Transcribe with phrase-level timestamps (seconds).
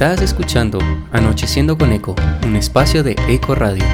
[0.00, 0.78] Estás escuchando
[1.12, 2.14] Anocheciendo con Eco,
[2.46, 3.84] un espacio de Eco Radio.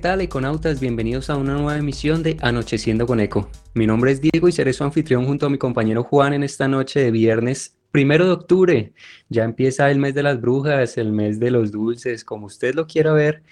[0.00, 0.80] Tal, econautas?
[0.80, 3.50] Bienvenidos a una nueva emisión de Anocheciendo con Eco.
[3.74, 6.68] Mi nombre es Diego y seré su anfitrión junto a mi compañero Juan en esta
[6.68, 8.94] noche de viernes primero de octubre.
[9.28, 12.86] Ya empieza el mes de las brujas, el mes de los dulces, como usted lo
[12.86, 13.42] quiera ver.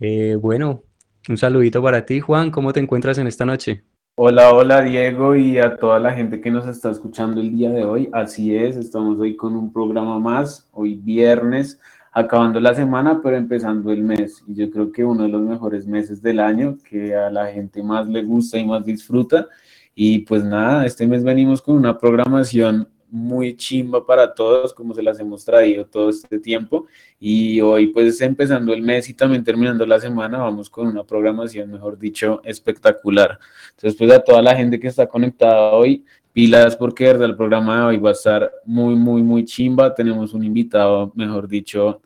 [0.00, 0.84] Eh, bueno,
[1.28, 2.50] un saludito para ti, Juan.
[2.50, 3.84] ¿Cómo te encuentras en esta noche?
[4.16, 7.84] Hola, hola Diego y a toda la gente que nos está escuchando el día de
[7.84, 8.08] hoy.
[8.12, 11.78] Así es, estamos hoy con un programa más, hoy viernes
[12.12, 14.42] acabando la semana, pero empezando el mes.
[14.46, 17.82] Y yo creo que uno de los mejores meses del año, que a la gente
[17.82, 19.46] más le gusta y más disfruta.
[19.94, 25.02] Y pues nada, este mes venimos con una programación muy chimba para todos, como se
[25.02, 26.86] las hemos traído todo este tiempo.
[27.18, 31.70] Y hoy, pues empezando el mes y también terminando la semana, vamos con una programación,
[31.70, 33.38] mejor dicho, espectacular.
[33.70, 37.76] Entonces, pues a toda la gente que está conectada hoy, pilas porque verdad el programa
[37.76, 39.94] de hoy va a estar muy, muy, muy chimba.
[39.94, 42.00] Tenemos un invitado, mejor dicho,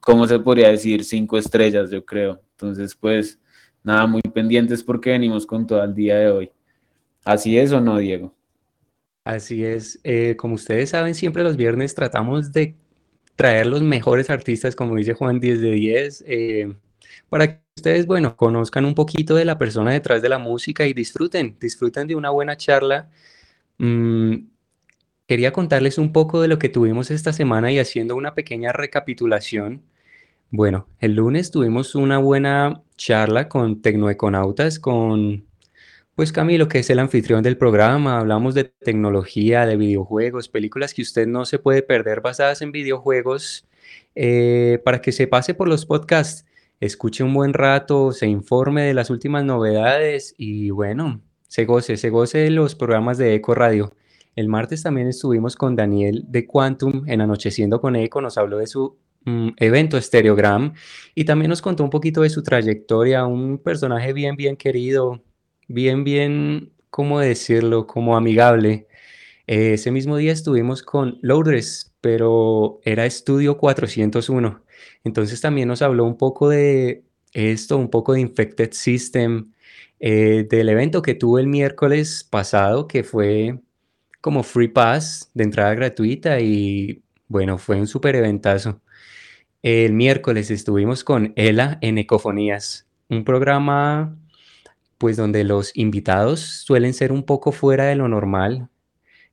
[0.00, 1.04] ¿cómo se podría decir?
[1.04, 2.40] Cinco estrellas, yo creo.
[2.52, 3.38] Entonces, pues
[3.82, 6.50] nada, muy pendientes porque venimos con todo el día de hoy.
[7.24, 8.34] ¿Así es o no, Diego?
[9.24, 10.00] Así es.
[10.04, 12.74] Eh, como ustedes saben, siempre los viernes tratamos de
[13.36, 16.74] traer los mejores artistas, como dice Juan, 10 de 10, eh,
[17.28, 21.56] para ustedes, bueno, conozcan un poquito de la persona detrás de la música y disfruten,
[21.60, 23.08] disfruten de una buena charla.
[23.78, 24.48] Mm,
[25.26, 29.82] quería contarles un poco de lo que tuvimos esta semana y haciendo una pequeña recapitulación.
[30.50, 35.46] Bueno, el lunes tuvimos una buena charla con Tecnoeconautas, con
[36.16, 38.18] pues Camilo, que es el anfitrión del programa.
[38.18, 43.66] Hablamos de tecnología, de videojuegos, películas que usted no se puede perder basadas en videojuegos,
[44.16, 46.44] eh, para que se pase por los podcasts
[46.80, 52.10] escuche un buen rato, se informe de las últimas novedades y bueno, se goce, se
[52.10, 53.92] goce de los programas de Eco Radio.
[54.36, 58.68] El martes también estuvimos con Daniel de Quantum en Anocheciendo con Eco, nos habló de
[58.68, 60.74] su mm, evento Stereogram
[61.14, 65.24] y también nos contó un poquito de su trayectoria, un personaje bien, bien querido,
[65.66, 67.86] bien, bien, ¿cómo decirlo?
[67.86, 68.86] Como amigable.
[69.46, 74.62] ese mismo día estuvimos con Lourdes, pero era Estudio 401.
[75.04, 79.52] Entonces también nos habló un poco de esto, un poco de Infected System,
[80.00, 83.60] eh, del evento que tuvo el miércoles pasado, que fue
[84.20, 88.80] como Free Pass de entrada gratuita y bueno, fue un súper eventazo.
[89.62, 94.16] El miércoles estuvimos con Ela en Ecofonías, un programa
[94.98, 98.68] pues donde los invitados suelen ser un poco fuera de lo normal,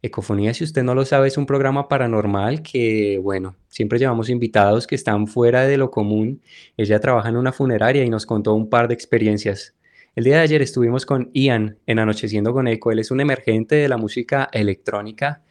[0.06, 4.86] Ecofonía, si usted no lo sabe, es un programa paranormal que, bueno, siempre llevamos invitados
[4.86, 6.42] que están fuera de lo común.
[6.78, 9.74] Ella trabaja en una funeraria y nos contó un par de experiencias.
[10.16, 12.92] El día de ayer estuvimos con Ian en Anocheciendo con Eco.
[12.92, 15.44] Él es un emergente de la música electrónica.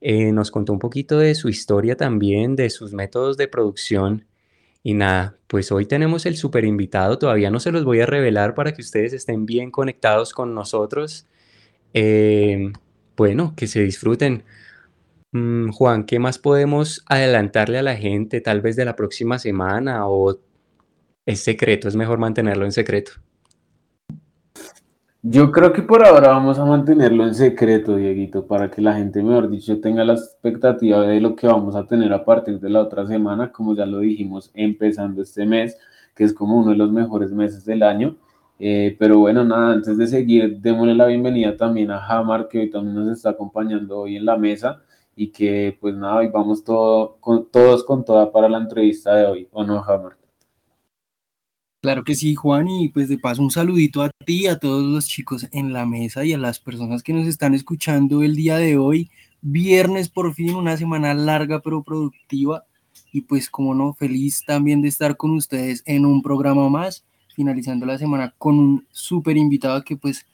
[0.00, 4.26] Eh, nos contó un poquito de su historia también, de sus métodos de producción.
[4.82, 7.18] Y nada, pues hoy tenemos el super invitado.
[7.18, 11.26] Todavía no se los voy a revelar para que ustedes estén bien conectados con nosotros.
[11.94, 12.72] Eh,
[13.16, 14.44] bueno, que se disfruten.
[15.32, 20.06] Mm, Juan, ¿qué más podemos adelantarle a la gente tal vez de la próxima semana
[20.08, 20.38] o
[21.26, 21.88] es secreto?
[21.88, 23.12] Es mejor mantenerlo en secreto.
[25.24, 29.22] Yo creo que por ahora vamos a mantenerlo en secreto, Dieguito, para que la gente,
[29.22, 32.80] mejor dicho, tenga la expectativa de lo que vamos a tener a partir de la
[32.80, 35.78] otra semana, como ya lo dijimos, empezando este mes,
[36.16, 38.16] que es como uno de los mejores meses del año.
[38.58, 42.70] Eh, pero bueno, nada, antes de seguir, démosle la bienvenida también a Hamar, que hoy
[42.70, 44.82] también nos está acompañando hoy en la mesa
[45.16, 49.26] y que pues nada, hoy vamos todo, con, todos con toda para la entrevista de
[49.26, 50.16] hoy, ¿o no, Hamar?
[51.82, 55.08] Claro que sí, Juan, y pues de paso un saludito a ti, a todos los
[55.08, 58.78] chicos en la mesa y a las personas que nos están escuchando el día de
[58.78, 59.10] hoy,
[59.40, 62.64] viernes por fin, una semana larga pero productiva,
[63.12, 67.86] y pues como no, feliz también de estar con ustedes en un programa más finalizando
[67.86, 70.26] la semana con un súper invitado que pues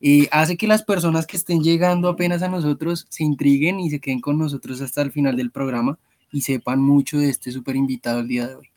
[0.00, 4.00] eh, hace que las personas que estén llegando apenas a nosotros se intriguen y se
[4.00, 5.98] queden con nosotros hasta el final del programa
[6.30, 8.68] y sepan mucho de este súper invitado el día de hoy.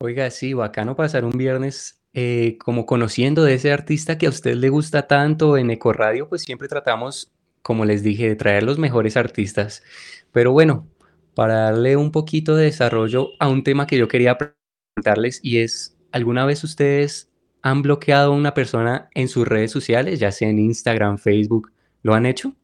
[0.00, 4.54] Oiga, sí, bacano pasar un viernes eh, como conociendo de ese artista que a usted
[4.56, 7.30] le gusta tanto en Ecoradio, pues siempre tratamos,
[7.62, 9.82] como les dije, de traer los mejores artistas.
[10.32, 10.86] Pero bueno,
[11.34, 15.95] para darle un poquito de desarrollo a un tema que yo quería preguntarles y es,
[16.16, 17.30] ¿alguna vez ustedes
[17.62, 21.72] han bloqueado a una persona en sus redes sociales, ya sea en Instagram, Facebook?
[22.02, 22.54] ¿Lo han hecho?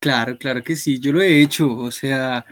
[0.00, 2.44] Claro, claro que sí, yo lo he hecho, o sea,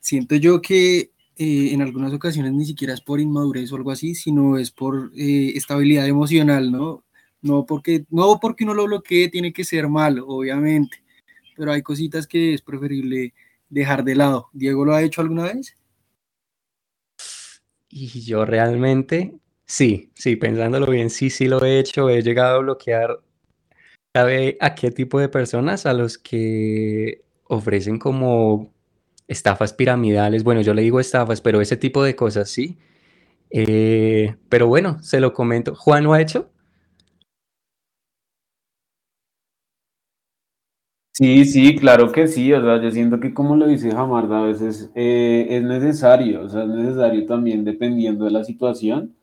[0.00, 4.14] siento yo que eh, en algunas ocasiones ni siquiera es por inmadurez o algo así,
[4.16, 7.04] sino es por eh, estabilidad emocional, ¿no?
[7.40, 11.02] No porque, no porque uno lo bloquee tiene que ser malo, obviamente,
[11.56, 13.32] pero hay cositas que es preferible
[13.70, 14.50] dejar de lado.
[14.52, 15.76] ¿Diego lo ha hecho alguna vez?
[17.94, 19.34] Y yo realmente,
[19.66, 23.20] sí, sí, pensándolo bien, sí, sí lo he hecho, he llegado a bloquear,
[24.16, 25.84] ¿sabe a qué tipo de personas?
[25.84, 28.72] A los que ofrecen como
[29.28, 32.78] estafas piramidales, bueno, yo le digo estafas, pero ese tipo de cosas, sí.
[33.50, 35.74] Eh, pero bueno, se lo comento.
[35.74, 36.51] ¿Juan lo ha hecho?
[41.14, 44.46] Sí, sí, claro que sí, o sea, yo siento que como lo dice Jamarda, a
[44.46, 49.14] veces eh, es necesario, o sea, es necesario también dependiendo de la situación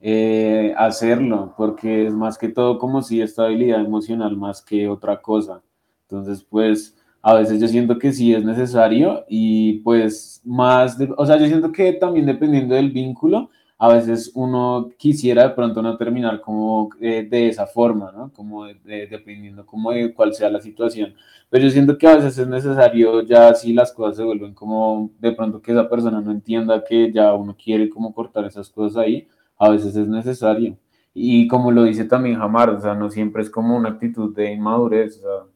[0.00, 5.62] eh, hacerlo, porque es más que todo como si estabilidad emocional más que otra cosa.
[6.08, 11.26] Entonces, pues a veces yo siento que sí es necesario y pues más, de- o
[11.26, 15.96] sea, yo siento que también dependiendo del vínculo, a veces uno quisiera de pronto no
[15.96, 18.32] terminar como eh, de esa forma, ¿no?
[18.32, 21.14] Como de- de- dependiendo como de cuál sea la situación.
[21.50, 25.10] Pero yo siento que a veces es necesario ya si las cosas se vuelven como
[25.20, 28.96] de pronto que esa persona no entienda que ya uno quiere como cortar esas cosas
[29.04, 29.28] ahí,
[29.58, 30.76] a veces es necesario.
[31.14, 34.52] Y como lo dice también Jamar, o sea, no siempre es como una actitud de
[34.52, 35.52] inmadurez, o sea,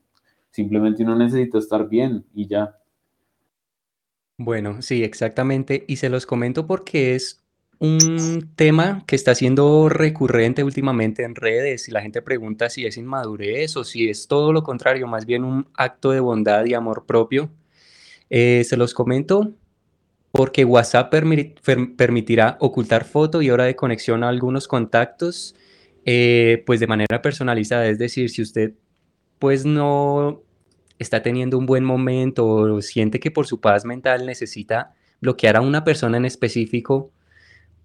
[0.50, 2.76] simplemente uno necesita estar bien y ya.
[4.38, 5.84] Bueno, sí, exactamente.
[5.86, 7.44] Y se los comento porque es
[7.80, 12.98] un tema que está siendo recurrente últimamente en redes y la gente pregunta si es
[12.98, 17.06] inmadurez o si es todo lo contrario, más bien un acto de bondad y amor
[17.06, 17.50] propio.
[18.28, 19.52] Eh, se los comento
[20.30, 25.56] porque WhatsApp permi- per- permitirá ocultar foto y hora de conexión a algunos contactos,
[26.04, 27.88] eh, pues de manera personalizada.
[27.88, 28.74] Es decir, si usted
[29.38, 30.42] pues no
[30.98, 34.92] está teniendo un buen momento o siente que por su paz mental necesita
[35.22, 37.10] bloquear a una persona en específico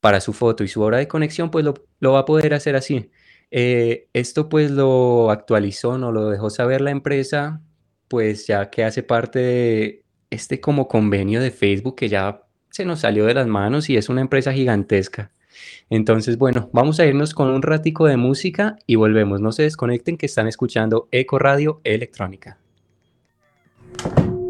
[0.05, 3.09] para su foto y su hora de conexión, pues lo, va a poder hacer así.
[3.49, 7.59] Eh, esto pues lo actualizó, no lo dejó saber la empresa,
[8.07, 12.99] pues ya que hace parte de este como convenio de Facebook que ya se nos
[12.99, 15.31] salió de las manos y es una empresa gigantesca.
[15.89, 19.41] Entonces, bueno, vamos a irnos con un ratico de música y volvemos.
[19.41, 22.59] No se desconecten que están escuchando Eco Radio Electrónica.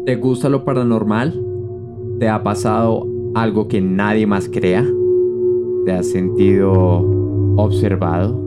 [0.04, 1.32] ¿Te gusta lo paranormal?
[2.20, 4.84] ¿Te ha pasado algo que nadie más crea?
[5.86, 6.74] ¿Te has sentido
[7.56, 8.45] observado?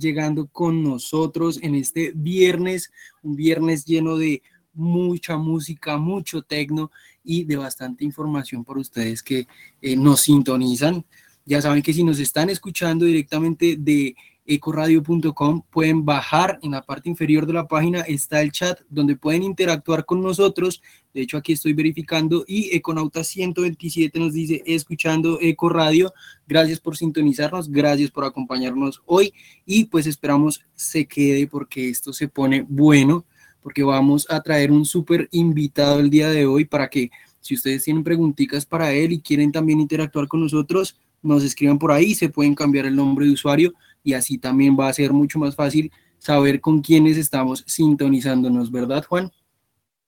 [0.00, 2.90] Llegando con nosotros en este viernes,
[3.22, 4.42] un viernes lleno de
[4.72, 6.90] mucha música, mucho tecno
[7.22, 9.46] y de bastante información por ustedes que
[9.82, 11.04] eh, nos sintonizan.
[11.44, 14.14] Ya saben que si nos están escuchando directamente de
[14.54, 19.44] ecoradio.com pueden bajar en la parte inferior de la página está el chat donde pueden
[19.44, 20.82] interactuar con nosotros.
[21.14, 26.12] De hecho aquí estoy verificando y Econauta 127 nos dice escuchando Eco Radio
[26.48, 29.32] gracias por sintonizarnos gracias por acompañarnos hoy
[29.64, 33.24] y pues esperamos se quede porque esto se pone bueno
[33.62, 37.84] porque vamos a traer un súper invitado el día de hoy para que si ustedes
[37.84, 42.28] tienen preguntitas para él y quieren también interactuar con nosotros nos escriban por ahí se
[42.28, 45.92] pueden cambiar el nombre de usuario y así también va a ser mucho más fácil
[46.18, 49.30] saber con quiénes estamos sintonizándonos, ¿verdad, Juan?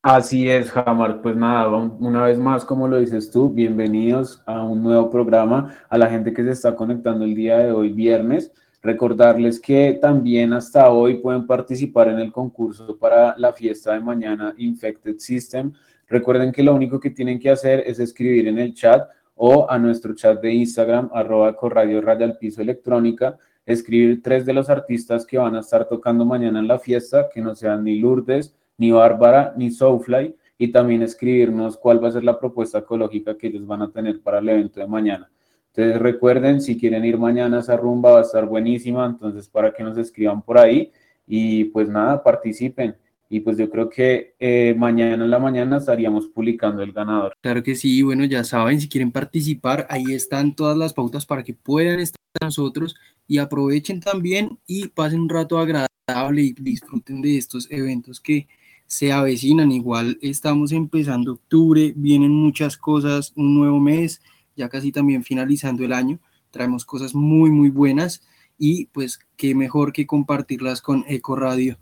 [0.02, 1.22] Así es, Jamar.
[1.22, 5.96] Pues nada, una vez más, como lo dices tú, bienvenidos a un nuevo programa, a
[5.96, 8.52] la gente que se está conectando el día de hoy, viernes.
[8.82, 14.52] Recordarles que también hasta hoy pueden participar en el concurso para la fiesta de mañana
[14.58, 15.72] Infected System.
[16.08, 19.78] Recuerden que lo único que tienen que hacer es escribir en el chat o a
[19.78, 22.02] nuestro chat de Instagram, arroba corradio
[22.40, 26.78] piso electrónica, escribir tres de los artistas que van a estar tocando mañana en la
[26.78, 32.08] fiesta, que no sean ni Lourdes, ni Bárbara, ni Soulfly, y también escribirnos cuál va
[32.08, 35.30] a ser la propuesta ecológica que ellos van a tener para el evento de mañana.
[35.74, 39.82] Entonces recuerden, si quieren ir mañana esa rumba va a estar buenísima, entonces para que
[39.82, 40.92] nos escriban por ahí
[41.26, 42.94] y pues nada, participen
[43.32, 47.32] y pues yo creo que eh, mañana en la mañana estaríamos publicando el ganador.
[47.40, 51.42] Claro que sí, bueno, ya saben, si quieren participar, ahí están todas las pautas para
[51.42, 52.94] que puedan estar nosotros
[53.32, 58.46] y aprovechen también y pasen un rato agradable y disfruten de estos eventos que
[58.86, 59.72] se avecinan.
[59.72, 64.20] Igual estamos empezando octubre, vienen muchas cosas, un nuevo mes,
[64.54, 66.20] ya casi también finalizando el año,
[66.50, 68.22] traemos cosas muy, muy buenas
[68.58, 71.78] y pues qué mejor que compartirlas con Eco Radio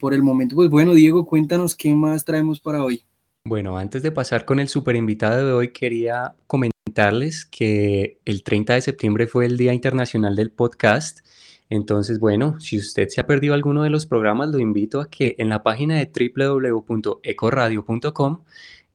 [0.00, 0.56] por el momento.
[0.56, 3.04] Pues bueno, Diego, cuéntanos qué más traemos para hoy.
[3.44, 8.74] Bueno, antes de pasar con el super invitado de hoy, quería comentarles que el 30
[8.74, 11.26] de septiembre fue el Día Internacional del Podcast.
[11.68, 15.34] Entonces, bueno, si usted se ha perdido alguno de los programas, lo invito a que
[15.38, 18.44] en la página de www.ecoradio.com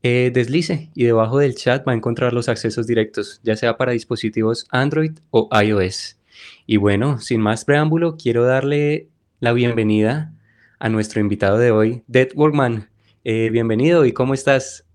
[0.04, 3.92] eh, deslice y debajo del chat va a encontrar los accesos directos, ya sea para
[3.92, 6.20] dispositivos Android o iOS.
[6.66, 9.10] Y bueno, sin más preámbulo, quiero darle
[9.42, 10.32] la bienvenida
[10.80, 12.88] a nuestro invitado de hoy, Dead Workman.
[13.30, 14.86] Eh, bienvenido y ¿cómo estás?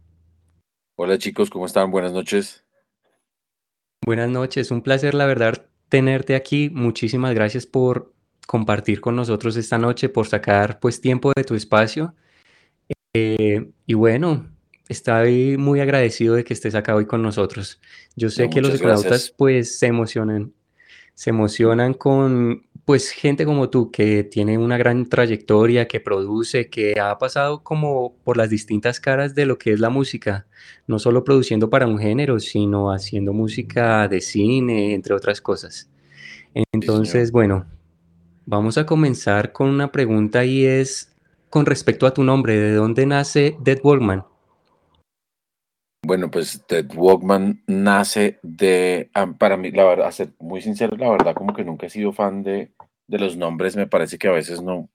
[0.96, 1.90] Hola chicos, ¿cómo están?
[1.90, 2.64] Buenas noches.
[4.06, 6.70] Buenas noches, un placer la verdad tenerte aquí.
[6.70, 8.14] Muchísimas gracias por
[8.46, 12.14] compartir con nosotros esta noche, por sacar pues tiempo de tu espacio.
[13.12, 14.50] Eh, y bueno,
[14.88, 17.82] estoy muy agradecido de que estés acá hoy con nosotros.
[18.16, 20.54] Yo sé que los econautas pues se emocionan,
[21.12, 26.98] se emocionan con pues gente como tú que tiene una gran trayectoria, que produce, que
[27.00, 30.46] ha pasado como por las distintas caras de lo que es la música,
[30.86, 35.88] no solo produciendo para un género, sino haciendo música de cine, entre otras cosas.
[36.72, 37.66] Entonces, bueno,
[38.46, 41.14] vamos a comenzar con una pregunta y es
[41.50, 44.24] con respecto a tu nombre, ¿de dónde nace Dead Walkman?
[46.04, 51.08] Bueno, pues Dead Walkman nace de, ah, para mí, la verdad, ser muy sincero, la
[51.08, 52.72] verdad, como que nunca he sido fan de,
[53.06, 54.90] de los nombres, me parece que a veces no,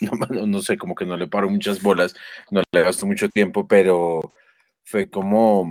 [0.46, 2.16] no, sé, como que no le paro muchas bolas,
[2.50, 4.34] no le gasto mucho tiempo, pero
[4.82, 5.68] fue como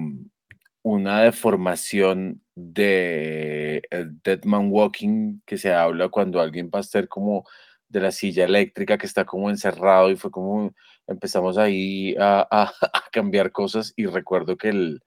[0.81, 3.81] una deformación de
[4.23, 7.45] Dead Man Walking que se habla cuando alguien va a ser como
[7.89, 10.73] de la silla eléctrica que está como encerrado y fue como
[11.07, 15.01] empezamos ahí a, a, cambiar cosas y recuerdo que el,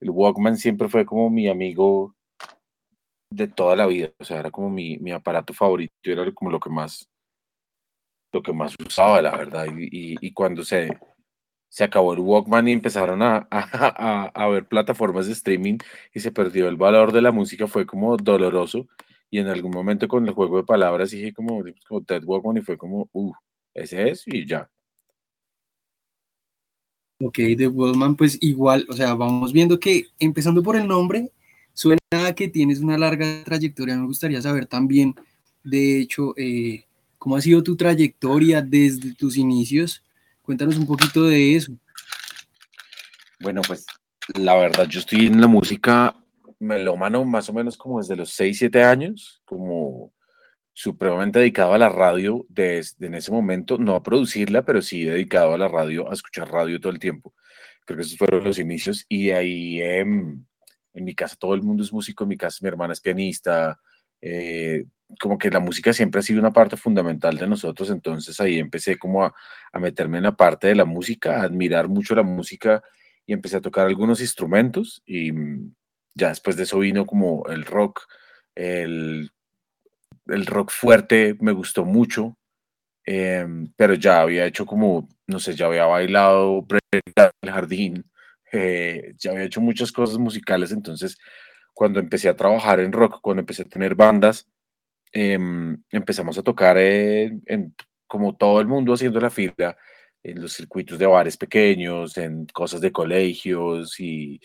[0.00, 2.14] el, Walkman siempre fue como mi amigo
[3.30, 6.60] de toda la vida, o sea, era como mi, mi aparato favorito, era como lo
[6.60, 7.08] que más
[8.32, 10.98] lo que más usaba, la verdad, y, y, cuando se,
[11.68, 15.78] se acabó el Walkman y empezaron a, a, a, ver plataformas de streaming
[16.12, 18.88] y se perdió el valor de la música, fue como doloroso,
[19.30, 22.62] y en algún momento con el juego de palabras dije como, como Ted Walkman y
[22.62, 23.32] fue como, uh,
[23.72, 24.68] ese es, y ya,
[27.20, 31.30] Ok, The Wallman, pues igual, o sea, vamos viendo que empezando por el nombre,
[31.72, 32.00] suena
[32.34, 33.96] que tienes una larga trayectoria.
[33.96, 35.14] Me gustaría saber también,
[35.62, 36.86] de hecho, eh,
[37.18, 40.02] cómo ha sido tu trayectoria desde tus inicios.
[40.42, 41.72] Cuéntanos un poquito de eso.
[43.40, 43.86] Bueno, pues
[44.34, 46.16] la verdad, yo estoy en la música
[46.58, 50.13] melómano más o menos como desde los 6, 7 años, como
[50.74, 55.54] supremamente dedicado a la radio desde en ese momento, no a producirla, pero sí dedicado
[55.54, 57.32] a la radio, a escuchar radio todo el tiempo.
[57.86, 61.84] Creo que esos fueron los inicios y ahí, eh, en mi casa todo el mundo
[61.84, 63.80] es músico, en mi casa mi hermana es pianista,
[64.20, 64.84] eh,
[65.20, 68.98] como que la música siempre ha sido una parte fundamental de nosotros, entonces ahí empecé
[68.98, 69.34] como a,
[69.72, 72.82] a, meterme en la parte de la música, a admirar mucho la música
[73.26, 75.32] y empecé a tocar algunos instrumentos y
[76.14, 78.02] ya después de eso vino como el rock,
[78.54, 79.30] el,
[80.26, 82.36] el rock fuerte me gustó mucho,
[83.06, 86.66] eh, pero ya había hecho como, no sé, ya había bailado
[87.42, 88.10] el jardín,
[88.52, 91.18] eh, ya había hecho muchas cosas musicales, entonces
[91.74, 94.48] cuando empecé a trabajar en rock, cuando empecé a tener bandas,
[95.12, 95.38] eh,
[95.90, 97.74] empezamos a tocar en,
[98.06, 99.76] como todo el mundo haciendo la fila,
[100.22, 104.40] en los circuitos de bares pequeños, en cosas de colegios y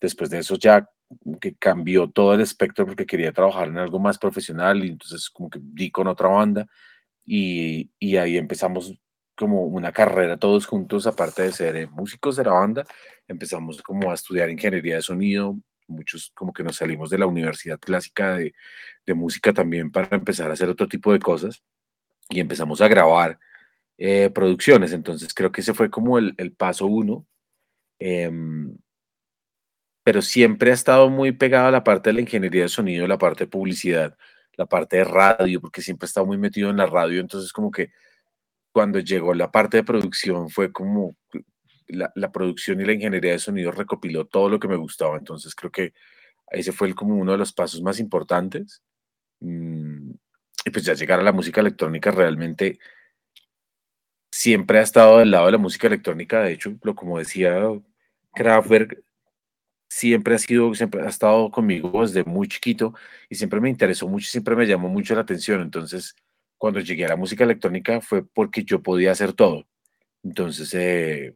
[0.00, 0.88] después de eso ya
[1.40, 5.50] que cambió todo el espectro porque quería trabajar en algo más profesional y entonces como
[5.50, 6.66] que di con otra banda
[7.24, 8.94] y, y ahí empezamos
[9.36, 12.84] como una carrera todos juntos, aparte de ser eh, músicos de la banda,
[13.26, 17.78] empezamos como a estudiar ingeniería de sonido, muchos como que nos salimos de la universidad
[17.80, 18.54] clásica de,
[19.06, 21.62] de música también para empezar a hacer otro tipo de cosas
[22.28, 23.38] y empezamos a grabar
[23.98, 27.26] eh, producciones, entonces creo que ese fue como el, el paso uno,
[27.98, 28.30] eh,
[30.02, 33.18] pero siempre ha estado muy pegado a la parte de la ingeniería de sonido, la
[33.18, 34.16] parte de publicidad,
[34.56, 37.70] la parte de radio, porque siempre he estado muy metido en la radio, entonces como
[37.70, 37.90] que
[38.72, 41.16] cuando llegó la parte de producción fue como
[41.88, 45.18] la, la, producción y la ingeniería de sonido recopiló todo lo que me gustaba.
[45.18, 45.92] Entonces creo que
[46.50, 48.82] ese fue el, como uno de los pasos más importantes.
[49.40, 50.12] Mm,
[50.64, 52.78] y pues ya llegar a la música electrónica realmente
[54.30, 56.42] siempre ha estado del lado de la música electrónica.
[56.42, 57.60] De hecho, lo como decía
[58.34, 59.02] Kraftwerk,
[59.90, 62.94] siempre ha sido, siempre ha estado conmigo desde muy chiquito
[63.28, 65.60] y siempre me interesó mucho, siempre me llamó mucho la atención.
[65.60, 66.14] Entonces,
[66.58, 69.66] cuando llegué a la música electrónica fue porque yo podía hacer todo.
[70.22, 71.34] Entonces, eh,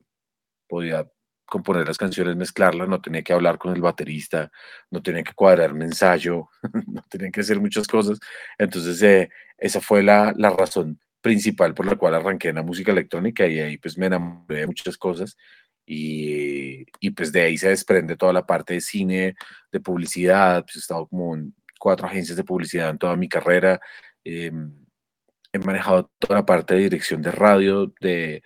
[0.69, 1.11] podía
[1.47, 4.51] componer las canciones, mezclarlas, no tenía que hablar con el baterista,
[4.91, 6.49] no tenía que cuadrar un ensayo,
[6.87, 8.21] no tenía que hacer muchas cosas.
[8.59, 12.93] Entonces, eh, esa fue la, la, razón principal por la cual arranqué en la música
[12.93, 15.37] electrónica y ahí pues me enamoré de muchas cosas
[15.87, 19.35] y, y pues de ahí se desprende toda la parte de cine,
[19.71, 23.81] de publicidad, pues he estado como en cuatro agencias de publicidad en toda mi carrera.
[24.25, 24.51] Eh,
[25.53, 28.43] he manejado toda la parte de dirección de radio de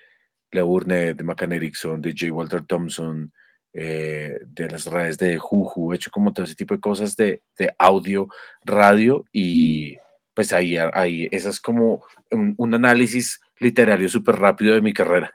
[0.50, 2.32] La Urne, de McCann Erickson, de J.
[2.32, 3.32] Walter Thompson,
[3.72, 7.42] eh, de las redes de Juju, he hecho como todo ese tipo de cosas de,
[7.56, 8.28] de audio,
[8.64, 9.96] radio y
[10.34, 15.32] pues ahí, ahí esa es como un, un análisis literario súper rápido de mi carrera.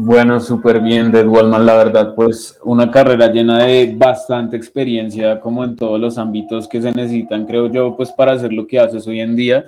[0.00, 5.64] Bueno, súper bien, Dead Wallman, la verdad, pues una carrera llena de bastante experiencia, como
[5.64, 9.08] en todos los ámbitos que se necesitan, creo yo, pues para hacer lo que haces
[9.08, 9.64] hoy en día.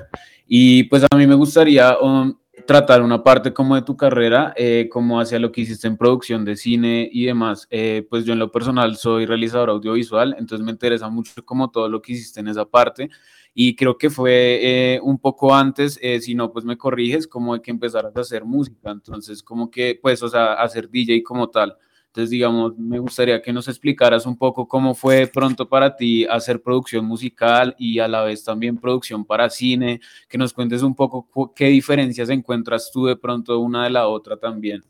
[0.47, 2.33] Y pues a mí me gustaría um,
[2.65, 6.45] tratar una parte como de tu carrera, eh, como hacia lo que hiciste en producción
[6.45, 7.67] de cine y demás.
[7.69, 11.89] Eh, pues yo en lo personal soy realizador audiovisual, entonces me interesa mucho como todo
[11.89, 13.11] lo que hiciste en esa parte
[13.55, 17.55] y creo que fue eh, un poco antes, eh, si no, pues me corriges, como
[17.55, 21.49] de que empezaras a hacer música, entonces como que, pues, o sea, hacer DJ como
[21.49, 21.77] tal.
[22.07, 26.61] Entonces, digamos, me gustaría que nos explicaras un poco cómo fue pronto para ti hacer
[26.61, 31.55] producción musical y a la vez también producción para cine, que nos cuentes un poco
[31.55, 34.83] qué diferencias encuentras tú de pronto una de la otra también.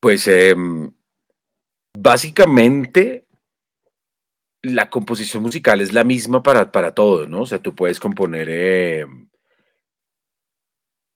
[0.00, 0.54] Pues eh,
[1.98, 3.27] básicamente
[4.62, 7.42] la composición musical es la misma para, para todo, ¿no?
[7.42, 9.06] O sea, tú puedes componer eh,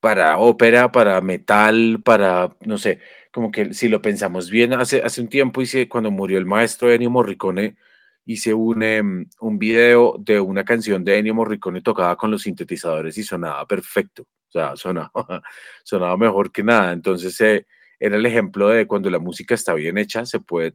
[0.01, 3.01] para ópera, para metal, para, no sé,
[3.33, 6.91] como que si lo pensamos bien, hace, hace un tiempo hice, cuando murió el maestro
[6.93, 7.77] Ennio Morricone,
[8.25, 9.03] hice un, eh,
[9.41, 14.23] un video de una canción de Ennio Morricone tocada con los sintetizadores y sonaba perfecto,
[14.25, 15.11] o sea, sonaba,
[15.85, 16.93] sonaba mejor que nada.
[16.93, 17.67] Entonces, eh,
[18.01, 20.75] era el ejemplo de cuando la música está bien hecha, se puede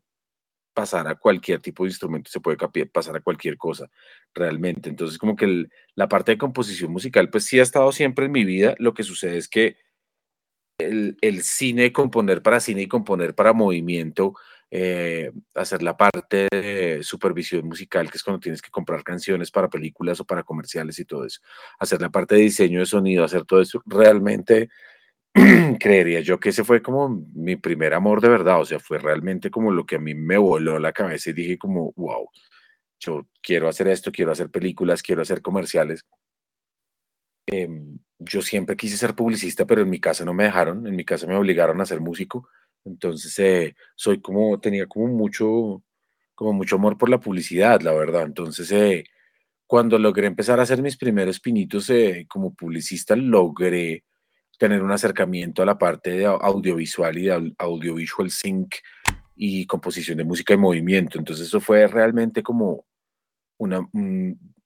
[0.77, 3.89] pasar a cualquier tipo de instrumento, se puede pasar a cualquier cosa,
[4.31, 4.89] realmente.
[4.89, 8.45] Entonces, como que la parte de composición musical, pues sí ha estado siempre en mi
[8.45, 8.75] vida.
[8.77, 9.77] Lo que sucede es que
[10.77, 14.35] el, el cine, componer para cine y componer para movimiento,
[14.69, 19.71] eh, hacer la parte de supervisión musical, que es cuando tienes que comprar canciones para
[19.71, 21.41] películas o para comerciales y todo eso,
[21.79, 24.69] hacer la parte de diseño de sonido, hacer todo eso, realmente
[25.79, 29.51] creería yo que ese fue como mi primer amor de verdad, o sea, fue realmente
[29.51, 32.29] como lo que a mí me voló la cabeza y dije como, wow,
[32.99, 36.05] yo quiero hacer esto, quiero hacer películas, quiero hacer comerciales.
[37.47, 37.69] Eh,
[38.19, 41.27] yo siempre quise ser publicista, pero en mi casa no me dejaron, en mi casa
[41.27, 42.49] me obligaron a ser músico,
[42.83, 45.83] entonces eh, soy como, tenía como mucho,
[46.35, 49.05] como mucho amor por la publicidad, la verdad, entonces eh,
[49.67, 54.03] cuando logré empezar a hacer mis primeros pinitos eh, como publicista, logré
[54.57, 58.75] tener un acercamiento a la parte de audiovisual y de audiovisual sync
[59.35, 61.19] y composición de música y movimiento.
[61.19, 62.85] Entonces eso fue realmente como
[63.57, 63.87] una,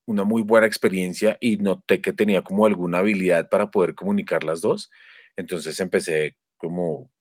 [0.06, 4.62] una muy buena experiencia y noté que tenía como alguna habilidad para poder comunicar las
[4.62, 4.90] dos.
[5.36, 7.12] Entonces empecé como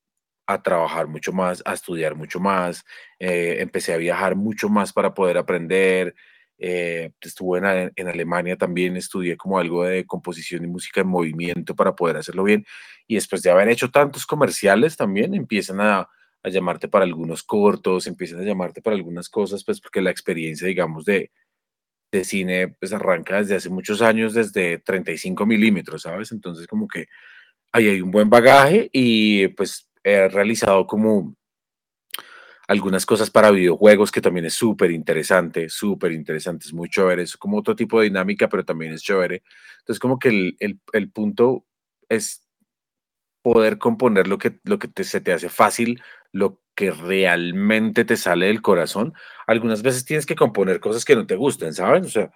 [0.47, 2.85] a trabajar mucho más, a estudiar mucho más,
[3.19, 6.15] eh, empecé a viajar mucho más para poder aprender.
[6.63, 11.75] Eh, estuve en, en, Alemania también, estudié como algo de composición y música en movimiento
[11.75, 12.67] para poder hacerlo bien.
[13.07, 16.09] Y después de haber hecho tantos comerciales también empiezan a,
[16.43, 20.69] a llamarte para algunos cortos, empiezan a llamarte para algunas cosas, pues porque la experiencia,
[20.69, 21.31] digamos, de,
[22.13, 26.33] de cine, pues arranca desde hace muchos años, desde 35 milímetros, ¿sabes?
[26.33, 27.07] Entonces como que
[27.73, 31.37] ahí hay un buen bagaje y pues he realizado como
[32.71, 37.37] algunas cosas para videojuegos que también es súper interesante, súper interesante, es muy chévere, es
[37.37, 39.43] como otro tipo de dinámica, pero también es chévere.
[39.81, 41.67] Entonces como que el, el, el punto
[42.09, 42.47] es
[43.43, 48.17] poder componer lo que, lo que te, se te hace fácil, lo que realmente te
[48.17, 49.15] sale del corazón.
[49.49, 52.07] Algunas veces tienes que componer cosas que no te gusten, ¿sabes?
[52.07, 52.31] O sea,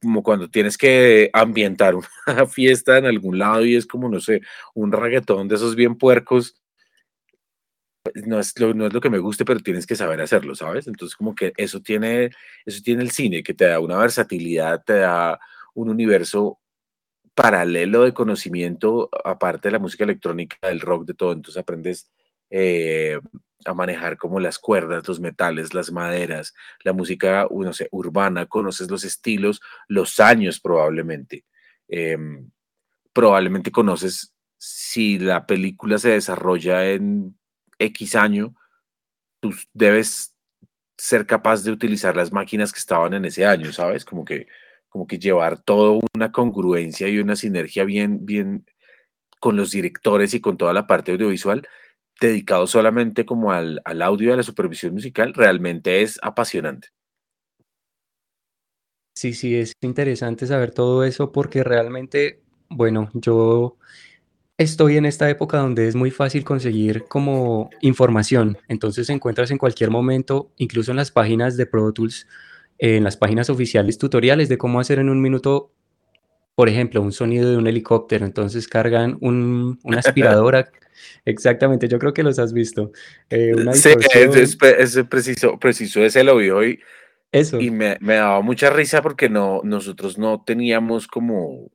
[0.00, 1.94] como cuando tienes que ambientar
[2.28, 4.40] una fiesta en algún lado y es como, no sé,
[4.74, 6.59] un reggaetón de esos bien puercos.
[8.02, 10.54] Pues, no es, lo, no es lo que me guste, pero tienes que saber hacerlo,
[10.54, 10.86] ¿sabes?
[10.86, 12.30] Entonces, como que eso tiene,
[12.64, 15.38] eso tiene el cine, que te da una versatilidad, te da
[15.74, 16.58] un universo
[17.34, 21.32] paralelo de conocimiento, aparte de la música electrónica, del rock, de todo.
[21.32, 22.10] Entonces aprendes
[22.50, 23.20] eh,
[23.64, 27.46] a manejar como las cuerdas, los metales, las maderas, la música,
[27.90, 31.44] urbana, conoces los estilos, los años probablemente.
[31.88, 32.50] Em,
[33.12, 37.39] probablemente conoces si la película se desarrolla en
[37.80, 38.54] X año,
[39.40, 40.36] tú debes
[40.96, 44.04] ser capaz de utilizar las máquinas que estaban en ese año, ¿sabes?
[44.04, 44.46] Como que,
[44.88, 48.66] como que llevar toda una congruencia y una sinergia bien, bien
[49.40, 51.66] con los directores y con toda la parte audiovisual
[52.20, 56.88] dedicado solamente como al, al audio y a la supervisión musical, realmente es apasionante.
[59.14, 63.76] Sí, sí, es interesante saber todo eso porque realmente, bueno, yo
[64.60, 69.90] estoy en esta época donde es muy fácil conseguir como información, entonces encuentras en cualquier
[69.90, 72.28] momento, incluso en las páginas de Pro Tools,
[72.78, 75.72] en las páginas oficiales tutoriales de cómo hacer en un minuto,
[76.54, 80.70] por ejemplo, un sonido de un helicóptero, entonces cargan un, una aspiradora
[81.24, 82.92] Exactamente, yo creo que los has visto.
[83.30, 84.56] Eh, sí, es,
[85.06, 86.80] preciso, preciso ese lo vi hoy.
[87.32, 87.58] Eso.
[87.58, 91.70] Y me, me, daba mucha risa porque no, nosotros no teníamos como,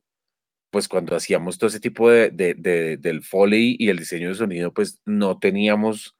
[0.76, 4.74] pues cuando hacíamos todo ese tipo de, de, del foley y el diseño de sonido,
[4.74, 6.14] pues no teníamos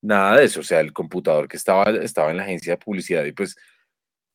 [0.00, 0.60] nada de eso.
[0.60, 3.56] O sea, el computador que estaba, estaba en la agencia de publicidad y pues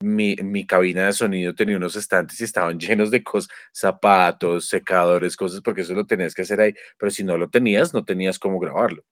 [0.02, 5.38] mi, mi, cabina de sonido tenía unos estantes y estaban llenos de cosas, zapatos, secadores,
[5.38, 8.40] cosas, porque eso lo tenías que hacer ahí, pero si no lo tenías, no tenías
[8.40, 9.06] cómo grabarlo.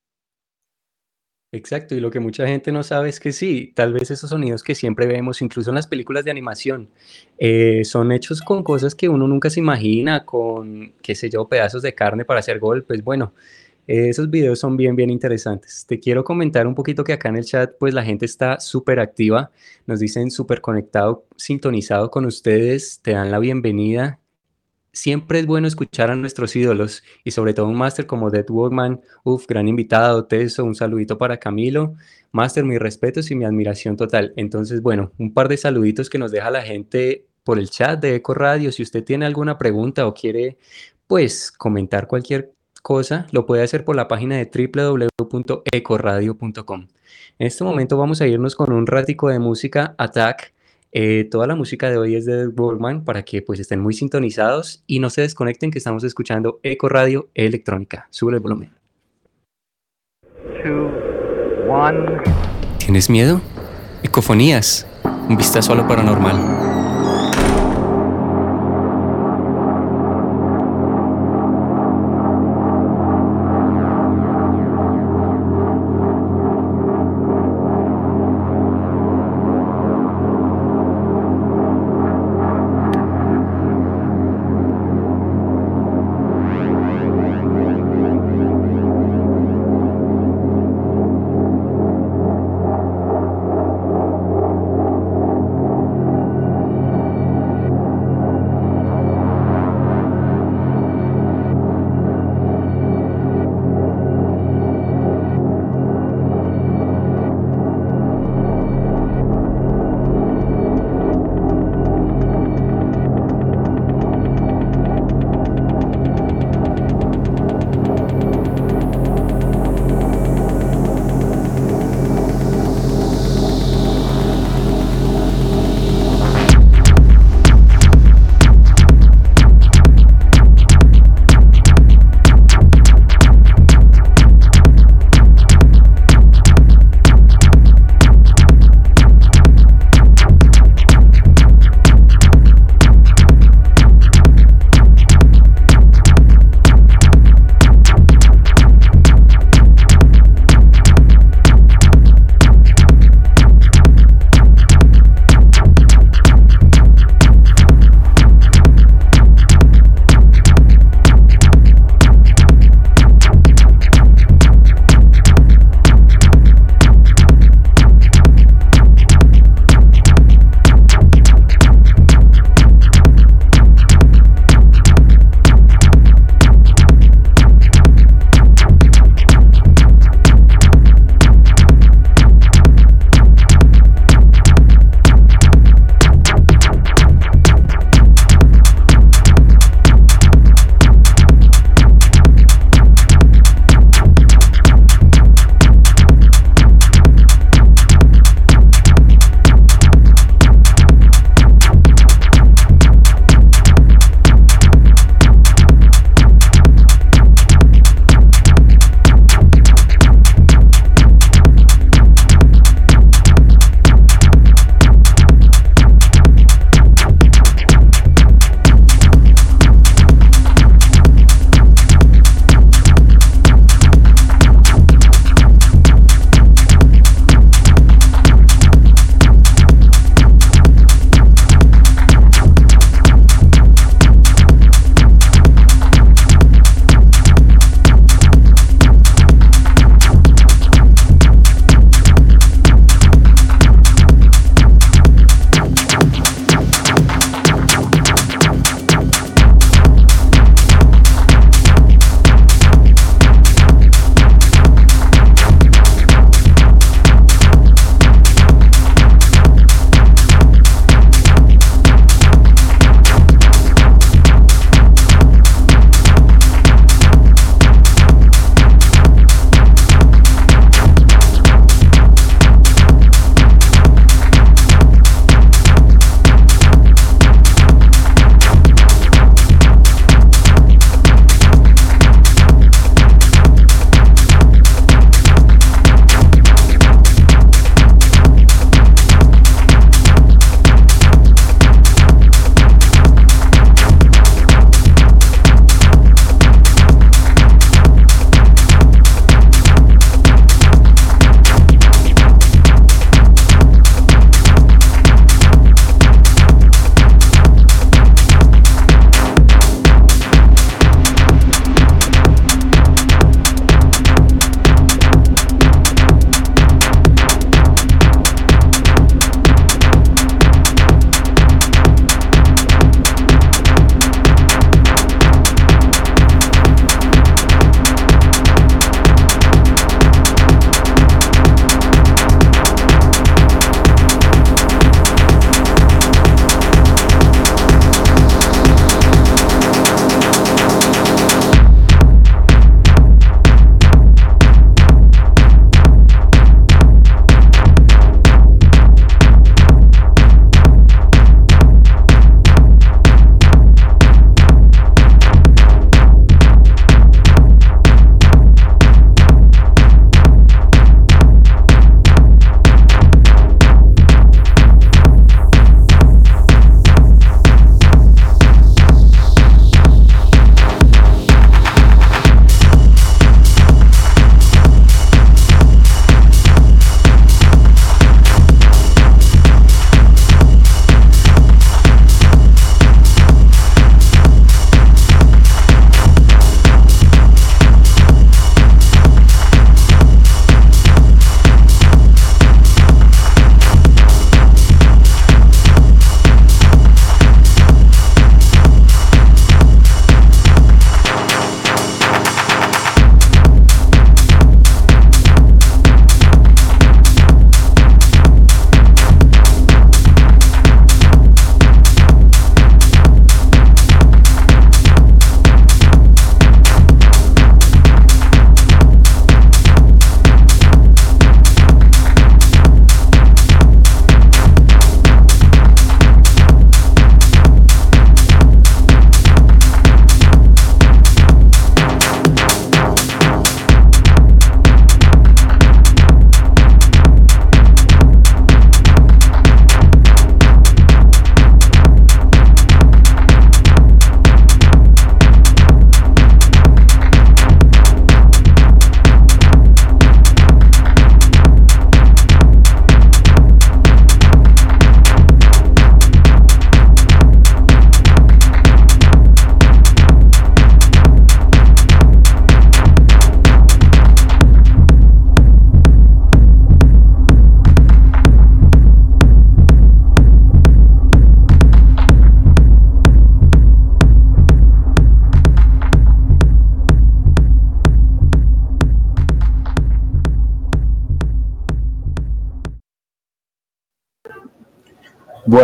[1.51, 4.61] Exacto, y lo que mucha gente no sabe es que sí, tal vez esos sonidos
[4.61, 6.89] que siempre vemos, incluso en las películas de animación,
[7.39, 11.81] eh, son hechos con cosas que uno nunca se imagina, con, qué sé yo, pedazos
[11.81, 13.03] de carne para hacer golpes.
[13.03, 13.33] Bueno,
[13.87, 15.85] esos videos son bien, bien interesantes.
[15.87, 18.99] Te quiero comentar un poquito que acá en el chat, pues la gente está súper
[18.99, 19.49] activa.
[19.87, 22.99] Nos dicen súper conectado, sintonizado con ustedes.
[23.01, 24.19] Te dan la bienvenida.
[24.91, 29.01] Siempre es bueno escuchar a nuestros ídolos y sobre todo un máster como Dead Walkman.
[29.23, 30.65] Uf, gran invitado, Teso.
[30.65, 31.95] Un saludito para Camilo.
[32.31, 34.33] Máster, mis respetos y mi admiración total.
[34.35, 38.15] Entonces, bueno, un par de saluditos que nos deja la gente por el chat de
[38.15, 38.71] Eco Radio.
[38.71, 40.57] Si usted tiene alguna pregunta o quiere,
[41.07, 44.49] pues, comentar cualquier cosa, lo puede hacer por la página de
[45.19, 46.87] www.ecoradio.com.
[47.39, 50.53] En este momento vamos a irnos con un ratico de música Attack.
[50.91, 54.83] Eh, toda la música de hoy es de Workman para que pues estén muy sintonizados
[54.87, 58.07] y no se desconecten que estamos escuchando Eco Radio Electrónica.
[58.09, 58.71] Sube el volumen.
[62.79, 63.41] ¿Tienes miedo?
[64.01, 64.87] Ecofonías,
[65.27, 66.78] un vistazo a lo paranormal.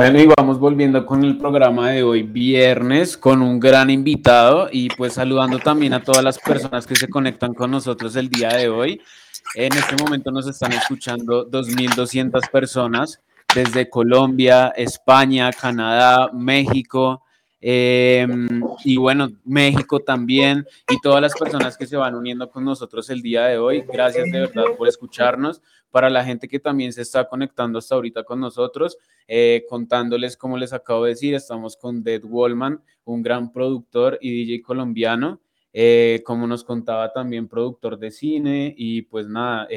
[0.05, 4.87] Bueno, y vamos volviendo con el programa de hoy, viernes, con un gran invitado y
[4.89, 8.69] pues saludando también a todas las personas que se conectan con nosotros el día de
[8.69, 9.01] hoy.
[9.55, 13.19] En este momento nos están escuchando 2.200 personas
[13.55, 17.23] desde Colombia, España, Canadá, México,
[17.67, 18.27] eh,
[18.83, 23.23] y bueno, México también y todas las personas que se van uniendo con nosotros el
[23.23, 23.83] día de hoy.
[23.91, 25.63] Gracias de verdad por escucharnos.
[25.95, 28.97] Para la gente que también se está conectando hasta ahorita con nosotros,
[29.29, 34.29] eh, contándoles, como les acabo de decir, estamos con Dead Wallman, un gran productor y
[34.31, 35.39] DJ colombiano.
[35.71, 39.69] Eh, como nos contaba también productor de cine y pues nada,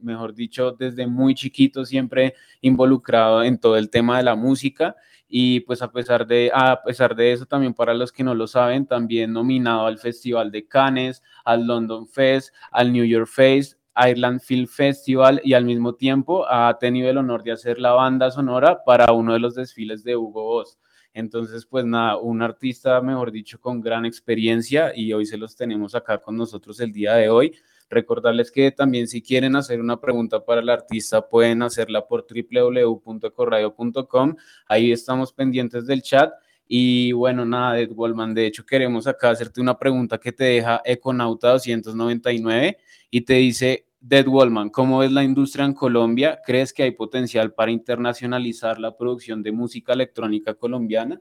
[0.00, 4.94] mejor dicho, desde muy chiquito siempre involucrado en todo el tema de la música
[5.28, 8.46] y pues a pesar de, a pesar de eso, también para los que no lo
[8.46, 14.40] saben, también nominado al Festival de Cannes, al London Fest, al New York Fest, Ireland
[14.40, 18.82] Film Festival y al mismo tiempo ha tenido el honor de hacer la banda sonora
[18.84, 20.78] para uno de los desfiles de Hugo Boss.
[21.12, 25.94] Entonces, pues nada, un artista, mejor dicho, con gran experiencia y hoy se los tenemos
[25.94, 27.54] acá con nosotros el día de hoy.
[27.88, 34.34] Recordarles que también si quieren hacer una pregunta para el artista pueden hacerla por www.ecoradio.com.
[34.66, 36.32] Ahí estamos pendientes del chat.
[36.66, 40.80] Y bueno, nada, Ed Wallman, de hecho queremos acá hacerte una pregunta que te deja
[40.84, 42.78] Econauta 299
[43.10, 46.40] y te dice, Dead Wallman, ¿cómo es la industria en Colombia?
[46.44, 51.20] ¿Crees que hay potencial para internacionalizar la producción de música electrónica colombiana?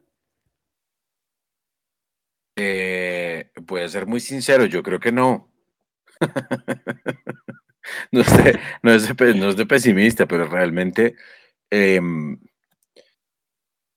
[2.56, 5.50] Eh, a ser muy sincero, yo creo que no.
[8.12, 8.22] no,
[8.92, 11.16] es de, pesimista, pero realmente
[11.70, 12.40] em,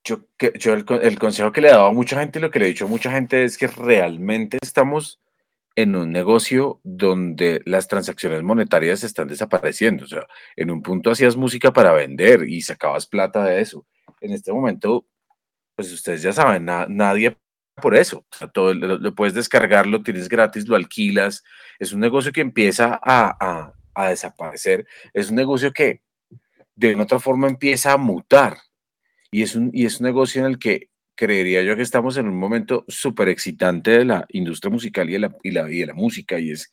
[0.06, 2.84] yo, el, consejo que le he dado a mucha gente, lo que le he dicho
[2.84, 5.20] a mucha gente es que realmente estamos
[5.74, 10.04] en un negocio donde las transacciones monetarias están desapareciendo.
[10.04, 13.84] O sea, en un punto hacías música para vender y sacabas plata de eso.
[14.20, 15.06] En este momento,
[15.74, 17.36] pues ustedes ya saben, nadie
[17.74, 18.24] por eso.
[18.52, 21.44] todo lo, puedes descargar, lo tienes gratis, lo alquilas.
[21.78, 23.72] Es un negocio que empieza a,
[24.08, 24.86] desaparecer.
[25.12, 26.02] Es un negocio que
[26.74, 28.58] de una otra forma empieza a mutar.
[29.30, 32.28] Y es un, y es un negocio en el que creería yo que estamos en
[32.28, 35.86] un momento súper excitante de la industria musical y de la, y, la, y de
[35.86, 36.38] la música.
[36.38, 36.70] Y es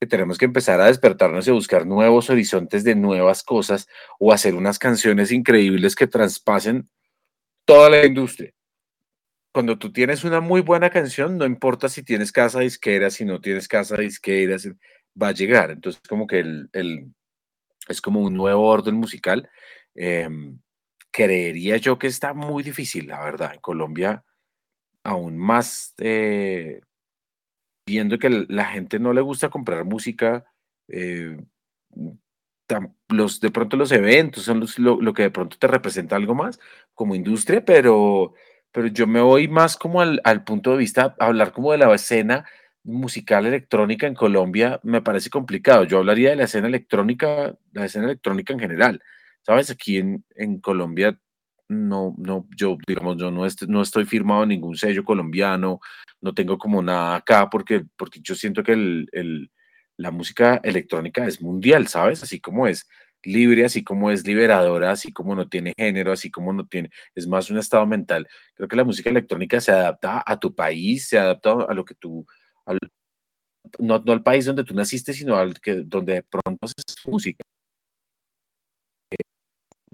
[0.00, 3.86] que tenemos que empezar a despertarnos y a buscar nuevos horizontes de nuevas cosas
[4.18, 6.88] o hacer unas canciones increíbles que traspasen
[7.64, 8.52] toda la industria
[9.54, 13.40] cuando tú tienes una muy buena canción, no importa si tienes casa disquera, si no
[13.40, 14.56] tienes casa disquera,
[15.20, 15.70] va a llegar.
[15.70, 17.14] Entonces, como que el,
[17.86, 19.48] es como un nuevo orden musical.
[19.94, 20.58] Em,
[21.14, 23.54] creería yo que está muy difícil, la verdad.
[23.54, 24.24] En Colombia,
[25.04, 26.80] aún más, eh,
[27.86, 30.44] viendo que la gente no le gusta comprar música,
[30.88, 31.38] eh,
[33.08, 36.58] los, de pronto los eventos son lo, que de pronto te representa algo más
[36.94, 38.34] como industria, pero
[38.72, 42.44] pero yo me voy más como al, punto de vista, hablar como de la escena
[42.82, 45.84] musical electrónica en Colombia me parece complicado.
[45.84, 49.02] Yo hablaría de la escena electrónica, la escena electrónica en general.
[49.44, 51.18] Sabes, aquí en, en Colombia
[51.68, 55.80] no, no, yo, digamos, yo no, no estoy firmado en ningún sello colombiano,
[56.20, 59.50] no tengo como nada acá porque, porque yo siento que el, el,
[59.96, 62.22] la música electrónica es mundial, ¿sabes?
[62.22, 62.88] Así como es
[63.22, 67.26] libre, así como es liberadora, así como no tiene género, así como no tiene, es
[67.26, 68.28] más un estado mental.
[68.54, 71.94] Creo que la música electrónica se adapta a tu país, se adapta a lo que
[71.94, 72.26] tú,
[73.78, 77.44] no, al país donde tú naciste, sino al que donde de pronto haces música.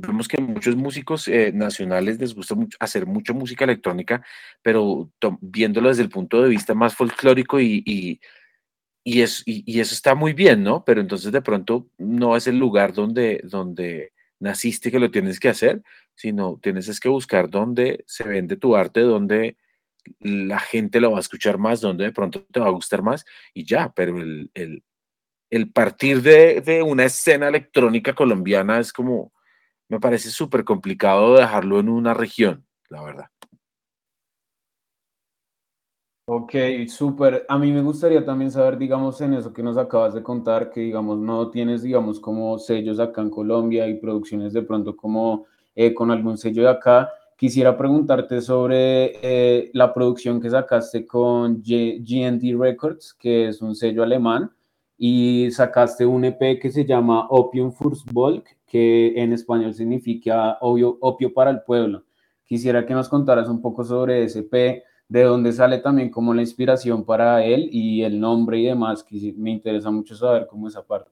[0.00, 4.24] Vemos que muchos músicos eh, nacionales les gusta mucho hacer mucha música electrónica,
[4.62, 8.20] pero viéndolo desde el punto de vista más folclórico y
[9.04, 10.84] y, es, y, eso está muy bien, ¿no?
[10.84, 15.48] Pero entonces de pronto no es el lugar donde, donde naciste que lo tienes que
[15.48, 15.82] hacer,
[16.14, 19.56] sino tienes es que buscar dónde se vende tu arte, dónde
[20.20, 23.24] la gente lo va a escuchar más, dónde de pronto te va a gustar más
[23.54, 24.82] y ya, pero el, el,
[25.50, 29.32] el partir de, de, una escena electrónica colombiana es como,
[29.90, 33.26] me parece súper complicado dejarlo en una región, la verdad.
[36.26, 36.54] Ok,
[36.86, 37.44] súper.
[37.48, 40.80] A mí me gustaría también saber, digamos, en eso que nos acabas de contar, que,
[40.80, 45.92] digamos, no tienes, digamos, como sellos acá en Colombia y producciones de pronto como eh,
[45.92, 47.10] con algún sello de acá.
[47.36, 54.04] Quisiera preguntarte sobre eh, la producción que sacaste con GND Records, que es un sello
[54.04, 54.52] alemán,
[54.96, 60.96] y sacaste un EP que se llama Opium First Volk, que en español significa opio,
[61.00, 62.04] opio para el pueblo.
[62.44, 67.04] Quisiera que nos contaras un poco sobre EP de dónde sale también como la inspiración
[67.04, 71.10] para él y el nombre y demás, que me interesa mucho saber cómo esa parte.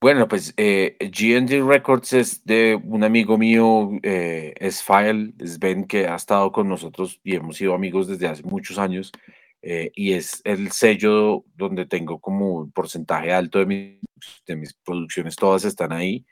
[0.00, 5.84] Bueno, pues eh, GND Records es de un amigo mío, eh, es File, es Ben,
[5.84, 9.12] que ha estado con nosotros y hemos sido amigos desde hace muchos años.
[9.60, 14.07] eh, y es el sello donde tengo como un porcentaje alto de, mis
[14.46, 16.24] de mis producciones, todas están ahí.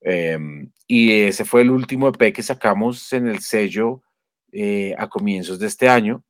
[0.00, 4.02] Em, y ese fue el último EP que sacamos en el sello
[4.52, 6.22] eh, a comienzos de este año.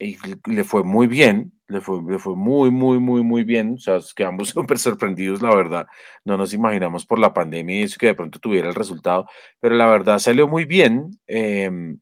[0.00, 0.16] Y
[0.48, 3.74] le- fue muy bien, le fue, le fue muy, muy, muy, muy bien.
[3.74, 5.86] O sea, quedamos súper sorprendidos, la verdad.
[6.24, 9.26] No nos imaginamos por la pandemia y eso que de pronto tuviera el resultado,
[9.60, 11.10] pero la verdad salió muy bien.
[11.26, 11.98] em,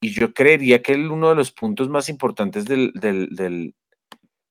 [0.00, 3.74] y yo creería que uno de los puntos más importantes del, del-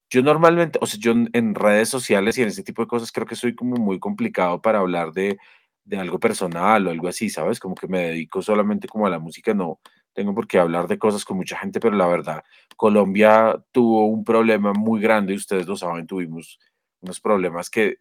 [0.09, 3.25] yo normalmente, o sea, yo en redes sociales y en ese tipo de cosas creo
[3.27, 5.37] que soy como muy complicado para hablar de,
[5.85, 7.59] de algo personal o algo así, ¿sabes?
[7.59, 9.79] Como que me dedico solamente como a la música, no
[10.13, 12.43] tengo por qué hablar de cosas con mucha gente, pero la verdad,
[12.77, 16.59] Colombia tuvo un problema muy grande y ustedes lo saben, tuvimos
[17.01, 17.97] unos problemas que,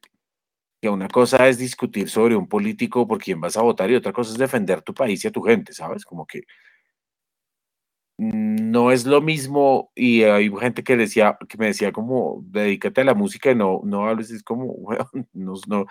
[0.81, 4.13] que una cosa es discutir sobre un político por quién vas a votar y otra
[4.13, 6.05] cosa es defender tu país y a tu gente, ¿sabes?
[6.05, 6.45] Como que
[8.75, 13.05] no es lo mismo y hay gente que decía que me decía como dedícate a
[13.05, 15.87] la música y no no hables es como "Weón, no, no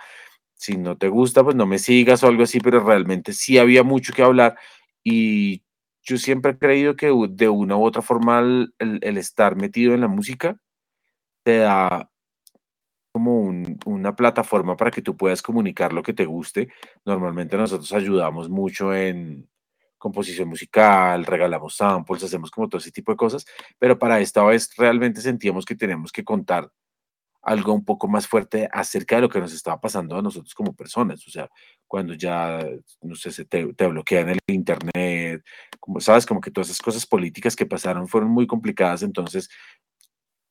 [0.54, 3.82] si no te gusta pues no me sigas o algo así pero realmente sí había
[3.84, 4.56] mucho que hablar
[5.04, 5.62] y
[6.02, 10.02] yo siempre he creído que de una u otra forma el, el- estar metido en
[10.02, 10.58] la música
[11.44, 12.10] te da
[13.12, 16.68] como un- una plataforma para que tú puedas comunicar lo que te guste.
[17.04, 19.48] Normalmente nosotros ayudamos mucho en
[20.04, 23.44] composición musical, regalamos samples, hacemos como todo ese tipo de cosas,
[23.78, 26.70] pero para esta vez realmente sentíamos que teníamos que contar
[27.42, 30.74] algo un poco más fuerte acerca de lo que nos estaba pasando a nosotros como
[30.74, 31.26] personas.
[31.28, 31.48] O sea,
[31.86, 32.66] cuando ya,
[33.02, 35.42] no sé, se te, te bloquean el internet,
[35.80, 39.50] como sabes, como que todas esas cosas políticas que pasaron fueron muy complicadas, entonces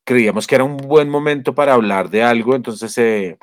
[0.06, 3.38] creíamos que era un buen momento para hablar de algo, entonces eh,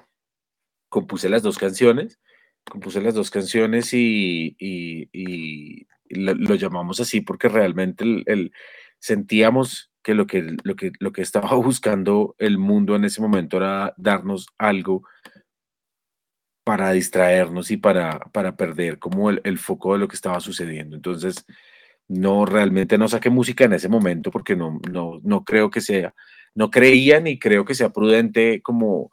[0.88, 2.18] compuse las dos canciones,
[2.70, 8.52] compuse las dos canciones y, y- y lo, lo llamamos así porque realmente el, el-
[8.98, 13.56] sentíamos que lo que, lo, que lo que estaba buscando el mundo en ese momento
[13.56, 15.04] era darnos algo
[16.64, 20.94] para distraernos y para, para perder como el, el foco de lo que estaba sucediendo.
[20.94, 21.44] Entonces,
[22.08, 26.14] no, realmente no saqué música en ese momento porque no, no, no creo que sea,
[26.54, 29.10] no creía ni creo que sea prudente como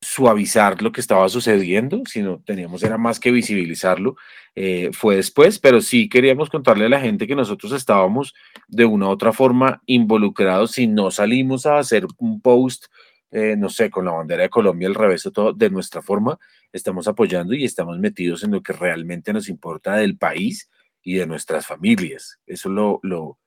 [0.00, 4.16] suavizar lo que estaba sucediendo, sino teníamos era más que visibilizarlo.
[4.54, 8.34] Eh, fue después, pero sí queríamos contarle a la gente que nosotros estábamos
[8.68, 12.86] de una u otra forma involucrados si no salimos a hacer un post,
[13.30, 16.38] eh, no sé, con la bandera de Colombia al revés de todo, de nuestra forma,
[16.72, 20.70] estamos apoyando y estamos metidos en lo que realmente nos importa del país
[21.02, 22.38] y de nuestras familias.
[22.46, 23.38] Eso lo, lo,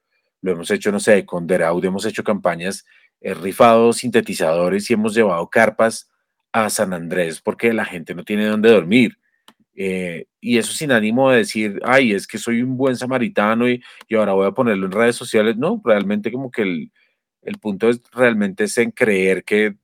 [0.41, 2.85] lo hemos hecho, no sé, con Deraud hemos hecho campañas,
[3.21, 6.09] eh, rifado sintetizadores y hemos llevado carpas
[6.51, 9.17] a San Andrés porque la gente no tiene dónde dormir.
[9.73, 13.81] Eh, y eso sin ánimo de decir, ay, es que soy un buen samaritano y,
[14.07, 15.57] y ahora voy a ponerlo en redes sociales.
[15.57, 16.91] No, realmente como que el,
[17.41, 19.75] el punto es realmente es en creer que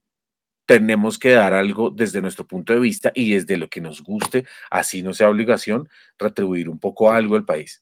[0.65, 4.45] tenemos que dar algo desde nuestro punto de vista y desde lo que nos guste,
[4.69, 5.87] así no sea obligación,
[6.19, 7.81] retribuir un poco algo al país.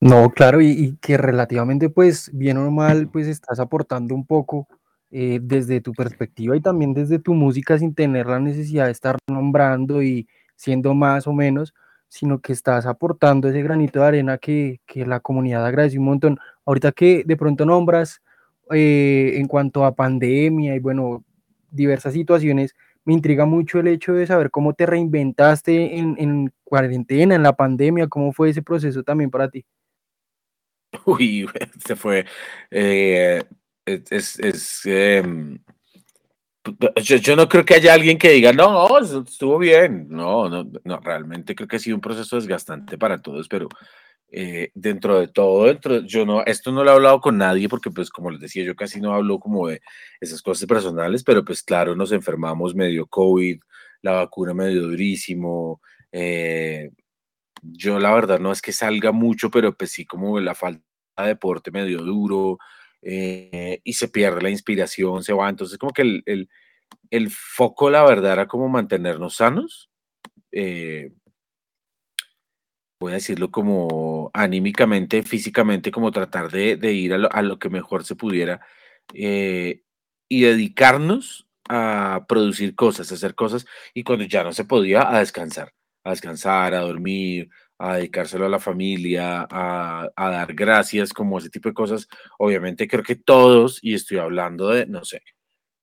[0.00, 4.68] No, claro, y, y que relativamente, pues, bien o mal, pues estás aportando un poco
[5.10, 9.18] eh, desde tu perspectiva y también desde tu música sin tener la necesidad de estar
[9.28, 11.74] nombrando y siendo más o menos,
[12.08, 16.38] sino que estás aportando ese granito de arena que, que la comunidad agradece un montón.
[16.64, 18.20] Ahorita que de pronto nombras
[18.72, 21.24] eh, en cuanto a pandemia y bueno,
[21.70, 27.36] diversas situaciones, me intriga mucho el hecho de saber cómo te reinventaste en, en cuarentena,
[27.36, 29.64] en la pandemia, cómo fue ese proceso también para ti.
[31.06, 31.46] Uy,
[31.86, 32.26] se fue.
[32.70, 33.44] eh,
[33.86, 35.58] es, es, em,
[37.02, 40.08] yo, yo no creo que haya alguien que diga, no, eso estuvo bien.
[40.08, 43.68] No, no, no, realmente creo que ha sido un proceso desgastante para todos, pero
[44.30, 47.90] eh, dentro de todo, dentro, yo no, esto no lo he hablado con nadie porque,
[47.90, 49.80] pues, como les decía, yo casi no hablo como de
[50.20, 53.60] esas cosas personales, pero pues claro, nos enfermamos medio COVID,
[54.02, 55.80] la vacuna medio durísimo.
[56.12, 56.90] eh,
[57.62, 60.82] yo la verdad no es que salga mucho, pero pues sí como la falta
[61.18, 62.58] de deporte medio duro
[63.08, 65.48] eh, y se pierde la inspiración, se va.
[65.48, 66.48] Entonces como que el,
[67.10, 69.90] el, foco, la verdad, era como mantenernos sanos.
[70.52, 71.12] eh,
[73.00, 77.58] voy a decirlo como anímicamente, físicamente, como tratar de, de ir a lo, a lo
[77.58, 78.60] que mejor se pudiera
[79.14, 79.82] eh,
[80.28, 85.20] y dedicarnos a producir cosas, a hacer cosas y cuando ya no se podía, a
[85.20, 85.72] descansar,
[86.04, 91.50] a descansar, a dormir, a dedicárselo a la familia, a, a dar gracias, como ese
[91.50, 92.08] tipo de cosas.
[92.38, 95.22] Obviamente creo que todos, y estoy hablando de, no sé,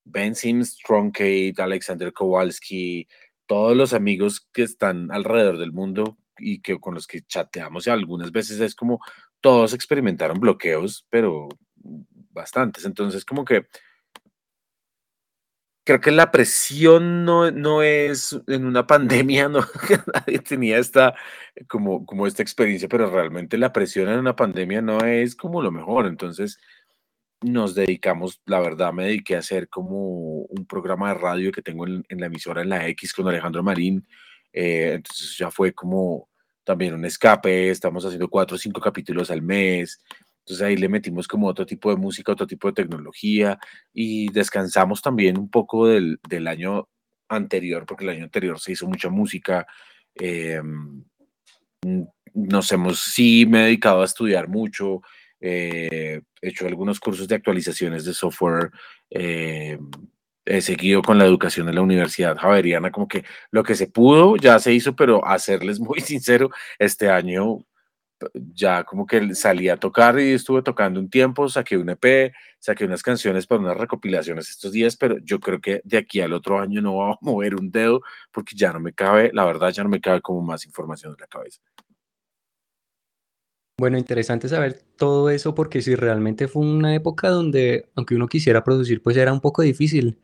[0.05, 3.07] Ben Sims, Truncate, Alexander Kowalski,
[3.45, 7.89] todos los amigos que están alrededor del mundo y que con los que chateamos y
[7.89, 8.99] algunas veces es como
[9.41, 11.49] todos experimentaron bloqueos, pero
[12.31, 12.85] bastantes.
[12.85, 13.67] Entonces, como que
[15.83, 19.61] creo que la presión no, no es en una pandemia, no
[20.13, 21.13] nadie tenía esta
[21.67, 25.71] como, como esta experiencia, pero realmente la presión en una pandemia no es como lo
[25.71, 26.07] mejor.
[26.07, 26.59] Entonces,
[27.41, 31.85] nos dedicamos, la verdad, me dediqué a hacer como un programa de radio que tengo
[31.85, 34.07] en, la emisora en la X con Alejandro Marín.
[34.53, 36.29] Eh, entonces ya fue como
[36.63, 40.01] también un escape, estamos haciendo cuatro o cinco capítulos al mes.
[40.45, 43.57] Entonces ahí le metimos como otro tipo de música, otro tipo de tecnología
[43.93, 46.89] y descansamos también un poco del, del año
[47.29, 49.65] anterior, porque el año anterior se hizo mucha música.
[50.15, 50.61] Eh,
[52.33, 55.01] nos hemos, sí, me he dedicado a estudiar mucho,
[55.39, 58.71] eh, he hecho algunos cursos de actualizaciones de software,
[59.09, 59.77] eh,
[60.45, 64.35] he seguido con la educación de la Universidad Javeriana, como que lo que se pudo
[64.35, 67.59] ya se hizo, pero a serles muy sincero, este año
[68.33, 72.85] ya como que salí a tocar y estuve tocando un tiempo, saqué un EP, saqué
[72.85, 76.59] unas canciones para unas recopilaciones estos días, pero yo creo que de aquí al otro
[76.59, 78.01] año no voy a mover un dedo
[78.31, 81.21] porque ya no me cabe, la verdad ya no me cabe como más información en
[81.21, 81.61] la cabeza.
[83.77, 88.63] Bueno, interesante saber todo eso porque si realmente fue una época donde, aunque uno quisiera
[88.63, 90.19] producir, pues era un poco difícil.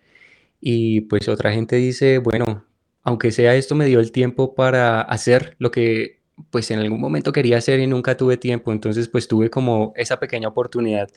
[0.62, 2.66] Y pues otra gente dice, bueno,
[3.04, 6.19] aunque sea esto me dio el tiempo para hacer lo que
[6.52, 10.20] pues en algún momento quería hacer y nunca tuve tiempo, entonces pues tuve como esa
[10.20, 11.10] pequeña oportunidad.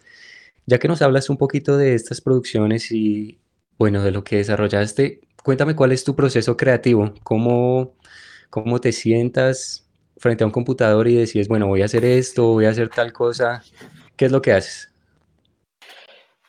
[0.66, 3.38] Ya que nos hablas un poquito de estas producciones y
[3.78, 7.94] bueno, de lo que desarrollaste, cuéntame cuál es tu proceso creativo, cómo,
[8.50, 12.66] cómo te sientas frente a un computador y decides, bueno, voy a hacer esto, voy
[12.66, 13.64] a hacer tal cosa,
[14.16, 14.92] ¿qué es lo que haces?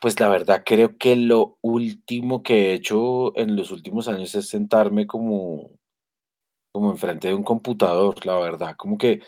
[0.00, 4.48] Pues la verdad creo que lo último que he hecho en los últimos años es
[4.48, 5.70] sentarme como,
[6.74, 9.20] como enfrente de un computador, la verdad, como que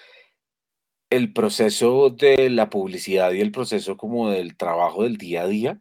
[1.10, 5.80] el proceso de la publicidad y el proceso como del trabajo del día a día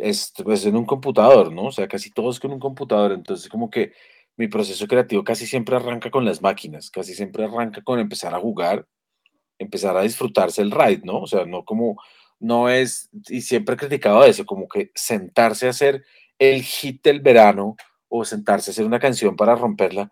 [0.00, 1.64] es pues, en un computador, ¿no?
[1.66, 3.92] O sea, casi todo es con un computador, entonces como que
[4.38, 8.40] mi proceso creativo casi siempre arranca con las máquinas, casi siempre arranca con empezar a
[8.40, 8.86] jugar,
[9.58, 11.20] empezar a disfrutarse el ride, ¿no?
[11.20, 12.00] O sea, no como,
[12.40, 16.06] no es, y siempre he criticado eso, como que sentarse a hacer
[16.38, 17.76] el hit del verano
[18.08, 20.10] o sentarse a hacer una canción para romperla,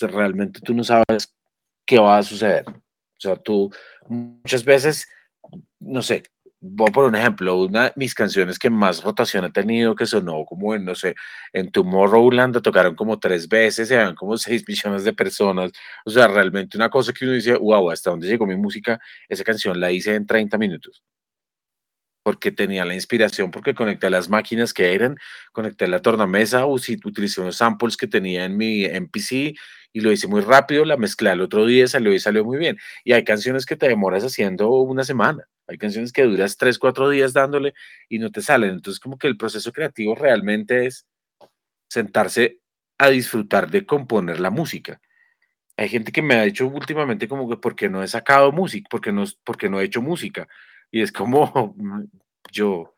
[0.00, 1.34] realmente tú no sabes
[1.84, 2.64] qué va a suceder.
[2.68, 3.70] O sea, tú
[4.08, 5.08] muchas veces,
[5.80, 6.22] no sé,
[6.60, 10.44] voy por un ejemplo, una de mis canciones que más rotación ha tenido, que sonó
[10.44, 11.14] como en, no sé,
[11.52, 15.72] en Tomorrowland, tocaron como tres veces, se dan como seis millones de personas.
[16.04, 19.44] O sea, realmente una cosa que uno dice, wow, hasta dónde llegó mi música, esa
[19.44, 21.02] canción la hice en 30 minutos.
[22.28, 25.16] Porque tenía la inspiración, porque conecté las máquinas que eran,
[25.52, 29.56] conecté la tornamesa, utilicé unos samples que tenía en mi MPC
[29.92, 32.76] y lo hice muy rápido, la mezclé al otro día, salió y salió muy bien.
[33.04, 37.10] Y hay canciones que te demoras haciendo una semana hay canciones que duras tres, cuatro
[37.10, 37.74] días dándole
[38.08, 38.70] y no te salen.
[38.70, 41.06] Entonces, como que el proceso creativo realmente es
[41.90, 42.60] sentarse
[42.98, 45.00] a disfrutar de componer la música.
[45.76, 49.12] Hay gente que me ha dicho últimamente como que porque no he sacado música, porque
[49.12, 50.48] no, porque no he hecho música.
[50.90, 51.74] Y es como
[52.52, 52.94] yo,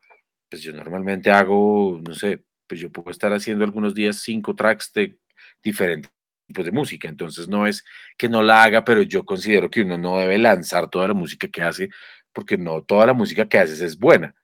[0.49, 4.93] pues yo normalmente hago, no sé, pues yo puedo estar haciendo algunos días cinco tracks
[4.93, 5.19] de
[5.63, 6.11] diferentes
[6.47, 7.07] tipos de música.
[7.09, 7.83] Entonces no es
[8.17, 11.47] que no la haga, pero yo considero que uno no debe lanzar toda la música
[11.47, 11.89] que hace
[12.33, 14.35] porque no toda la música que haces es buena.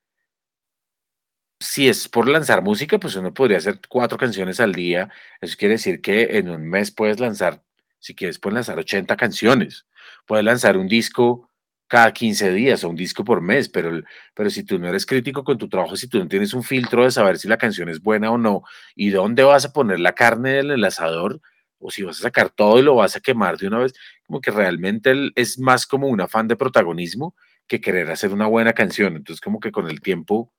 [1.59, 5.09] Si es por lanzar música, pues uno podría hacer cuatro canciones al día.
[5.41, 7.63] Eso quiere decir que en un mes puedes lanzar,
[7.99, 9.87] si quieres, puedes lanzar 80 canciones.
[10.27, 11.46] Puedes lanzar un disco
[11.87, 14.01] cada 15 días o un disco por mes, pero,
[14.33, 17.03] pero si tú no eres crítico con tu trabajo, si tú no tienes un filtro
[17.03, 18.63] de saber si la canción es buena o no,
[18.95, 21.41] y dónde vas a poner la carne del enlazador,
[21.79, 23.93] o si vas a sacar todo y lo vas a quemar de una vez,
[24.25, 27.35] como que realmente es más como un afán de protagonismo
[27.67, 29.15] que querer hacer una buena canción.
[29.15, 30.53] Entonces, como que con el tiempo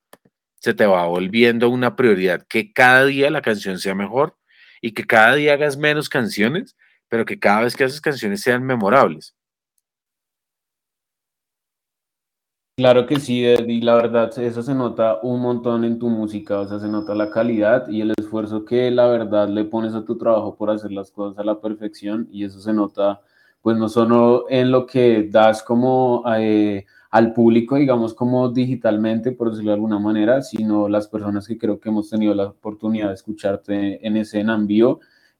[0.60, 4.36] se te va volviendo una prioridad que cada día la canción sea mejor
[4.80, 6.76] y que cada día hagas menos canciones,
[7.08, 9.34] pero que cada vez que haces canciones sean memorables.
[12.78, 16.68] Claro que sí, y la verdad, eso se nota un montón en tu música, o
[16.68, 20.16] sea, se nota la calidad y el esfuerzo que la verdad le pones a tu
[20.16, 23.20] trabajo por hacer las cosas a la perfección, y eso se nota,
[23.62, 29.50] pues no solo en lo que das como eh, al público, digamos, como digitalmente, por
[29.50, 33.14] decirlo de alguna manera, sino las personas que creo que hemos tenido la oportunidad de
[33.14, 34.48] escucharte en ese en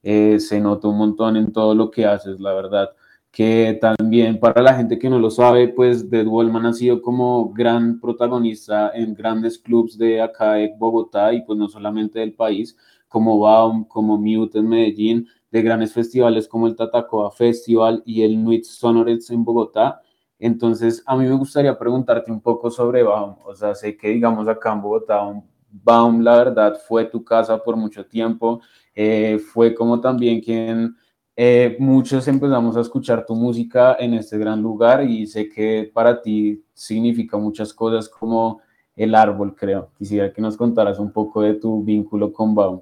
[0.03, 2.91] eh, se nota un montón en todo lo que haces, la verdad,
[3.39, 7.53] que también para la gente que no lo sabe, pues Dead Wallman ha sido como
[7.53, 12.77] gran protagonista en grandes clubs de acá de Bogotá y pues no solamente del país,
[13.07, 18.43] como Baum, como Mute en Medellín, de grandes festivales como el Tatacoa Festival y el
[18.43, 20.03] Nuit Sonores en Bogotá.
[20.41, 23.37] Entonces, a mí me gustaría preguntarte un poco sobre Baum.
[23.45, 25.23] O sea, sé que, digamos, acá en Bogotá,
[25.71, 28.61] Baum, la verdad, fue tu casa por mucho tiempo.
[28.97, 30.97] Eh, fue como también quien
[31.41, 36.21] eh, muchos empezamos a escuchar tu música en este gran lugar y sé que para
[36.21, 38.61] ti significa muchas cosas como
[38.97, 39.93] el árbol, creo.
[39.97, 42.81] Quisiera que nos contaras un poco de tu vínculo con Baum.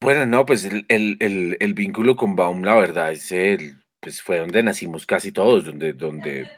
[0.00, 4.40] Bueno, no, pues el, el, el, vínculo con Baum, la verdad, es el, pues fue
[4.40, 6.48] donde nacimos casi todos, donde, donde,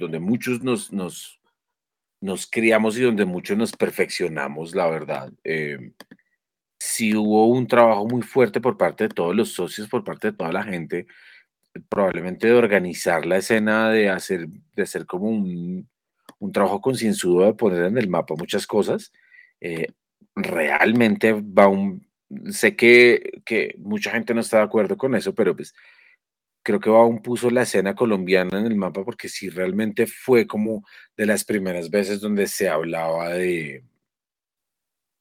[0.00, 1.38] donde muchos nos, nos,
[2.22, 5.30] nos criamos y donde muchos nos perfeccionamos, la verdad.
[5.44, 5.92] Eh,
[6.86, 10.36] si hubo un trabajo muy fuerte por parte de todos los socios, por parte de
[10.36, 11.08] toda la gente,
[11.88, 15.88] probablemente de organizar la escena, de hacer, de hacer como un,
[16.38, 19.12] un trabajo concienzudo, de poner en el mapa muchas cosas.
[19.60, 19.88] Eh,
[20.36, 22.06] realmente va un,
[22.50, 25.74] sé que, que mucha gente no está de acuerdo con eso, pero pues
[26.62, 30.84] creo que Baum puso la escena colombiana en el mapa porque sí realmente fue como
[31.16, 33.82] de las primeras veces donde se hablaba de,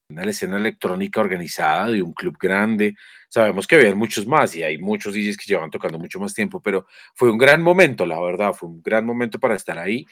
[0.09, 2.95] una escena electrónica organizada de un club grande.
[3.29, 6.61] Sabemos que había muchos más y hay muchos DJs que llevan tocando mucho más tiempo,
[6.61, 6.85] pero
[7.15, 10.05] fue un gran momento, la verdad, fue un gran momento para estar ahí.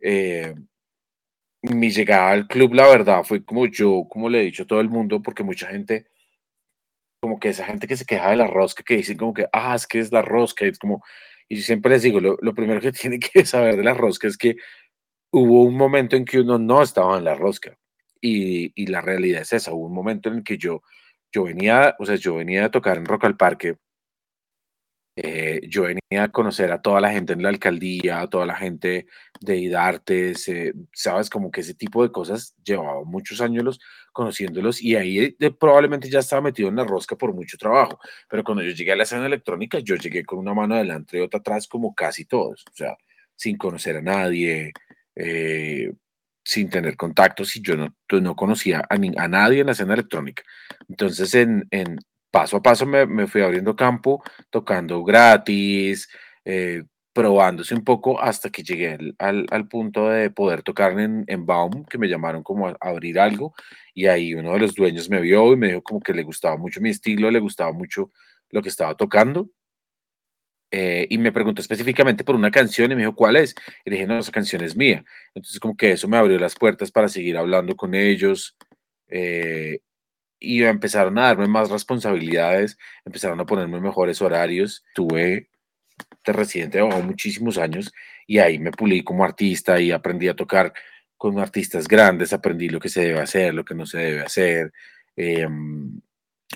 [0.00, 0.54] Eh,
[1.62, 4.80] mi llegada al club, la verdad, fue como yo, como le he dicho a todo
[4.80, 6.06] el mundo, porque mucha gente,
[7.20, 9.74] como que esa gente que se queja de la rosca, que dicen como que, ah,
[9.74, 11.02] es que es la rosca, es como,
[11.48, 14.28] y yo siempre les digo, lo, lo primero que tienen que saber de la rosca
[14.28, 14.56] es que
[15.32, 17.78] hubo un momento en que uno no estaba en la rosca
[18.20, 19.72] y, la realidad es esa.
[19.72, 20.82] Hubo un momento en el que yo,
[21.32, 23.76] yo venía, o sea, yo venía a tocar en Rock al Parque,
[25.20, 28.54] eh, yo venía a conocer a toda la gente en la alcaldía, a toda la
[28.54, 29.06] gente
[29.40, 33.80] de IDARTES, eh, sabes, como que ese tipo de cosas llevaba muchos años los,
[34.12, 37.98] conociéndolos y ahí eh, probablemente ya estaba metido en la rosca por mucho trabajo,
[38.28, 41.20] pero cuando yo llegué a la escena electrónica, yo llegué con una mano adelante y
[41.20, 42.96] otra atrás como casi todos, o sea,
[43.34, 44.72] sin conocer a nadie,
[46.48, 49.92] sin tener contactos y yo no, pues, no conocía a, a, nadie en la escena
[49.92, 50.42] electrónica.
[50.88, 51.98] Entonces, en, en
[52.30, 56.08] paso a paso me, me, fui abriendo campo, tocando gratis,
[56.46, 61.44] eh, probándose un poco hasta que llegué al, al, punto de poder tocar en, en,
[61.44, 63.52] Baum, que me llamaron como a abrir algo
[63.92, 66.56] y ahí uno de los dueños me vio y me dijo como que le gustaba
[66.56, 68.10] mucho mi estilo, le gustaba mucho
[68.48, 69.50] lo que estaba tocando
[70.70, 73.54] eh, y me preguntó específicamente por una canción y me dijo, ¿cuál es?
[73.84, 75.04] Y dije, no, esa canción es mía.
[75.34, 78.56] Entonces como que eso me abrió las puertas para seguir hablando con ellos
[79.08, 79.80] eh,
[80.38, 84.84] y empezaron a darme más responsabilidades, empezaron a ponerme mejores horarios.
[84.94, 85.48] Tuve
[86.24, 87.92] de residente de muchísimos años
[88.26, 90.72] y ahí me pulí como artista y aprendí a tocar
[91.16, 94.72] con artistas grandes, aprendí lo que se debe hacer, lo que no se debe hacer.
[95.16, 96.00] Em,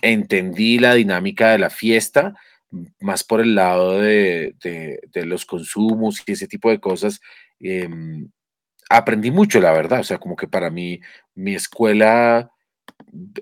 [0.00, 2.34] entendí la dinámica de la fiesta
[3.00, 7.20] más por el lado de, de, los consumos y ese tipo de cosas,
[7.60, 8.30] em,
[8.90, 10.00] aprendí mucho, la verdad.
[10.00, 11.00] O sea, como que para mí,
[11.34, 12.50] mi escuela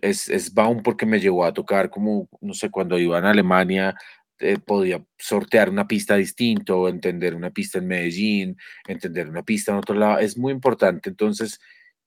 [0.02, 3.94] es, es Baum porque me llevó a tocar como, no sé, cuando iba en Alemania,
[4.40, 8.56] eh, podía sortear una pista distinto, entender una pista en Medellín,
[8.88, 10.18] entender una pista en otro lado.
[10.18, 11.10] Es muy importante.
[11.10, 11.60] Entonces,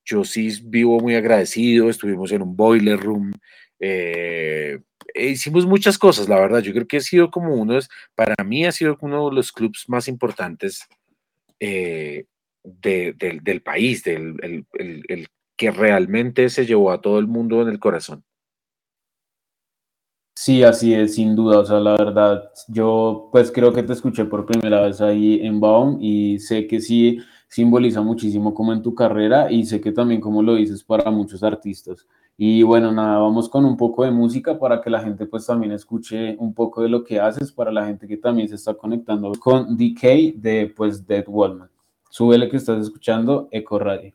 [0.04, 1.90] yo sí vivo muy agradecido.
[1.90, 3.34] Estuvimos en un boiler room.
[3.80, 4.80] Eh,
[5.16, 6.60] hicimos muchas cosas, la verdad.
[6.60, 7.82] Yo creo que ha sido como uno, de,
[8.16, 10.88] para mí ha sido uno de los clubs más importantes
[11.60, 12.26] eh,
[12.64, 18.24] del país, del, el, que realmente se llevó a todo el mundo en el corazón.
[20.36, 21.60] Sí, así es, sin duda.
[21.60, 25.60] O sea, la verdad, yo pues creo que te escuché por primera vez ahí en
[25.60, 30.20] Baum y sé que sí simboliza muchísimo como en tu carrera y sé que también
[30.20, 32.08] como lo dices para muchos artistas.
[32.36, 35.72] Y bueno, nada, vamos con un poco de música para que la gente pues también
[35.72, 39.32] escuche un poco de lo que haces, para la gente que también se está conectando
[39.40, 41.70] con DK de pues Dead Wallman.
[42.10, 44.14] Súbele que estás escuchando Eco Radio.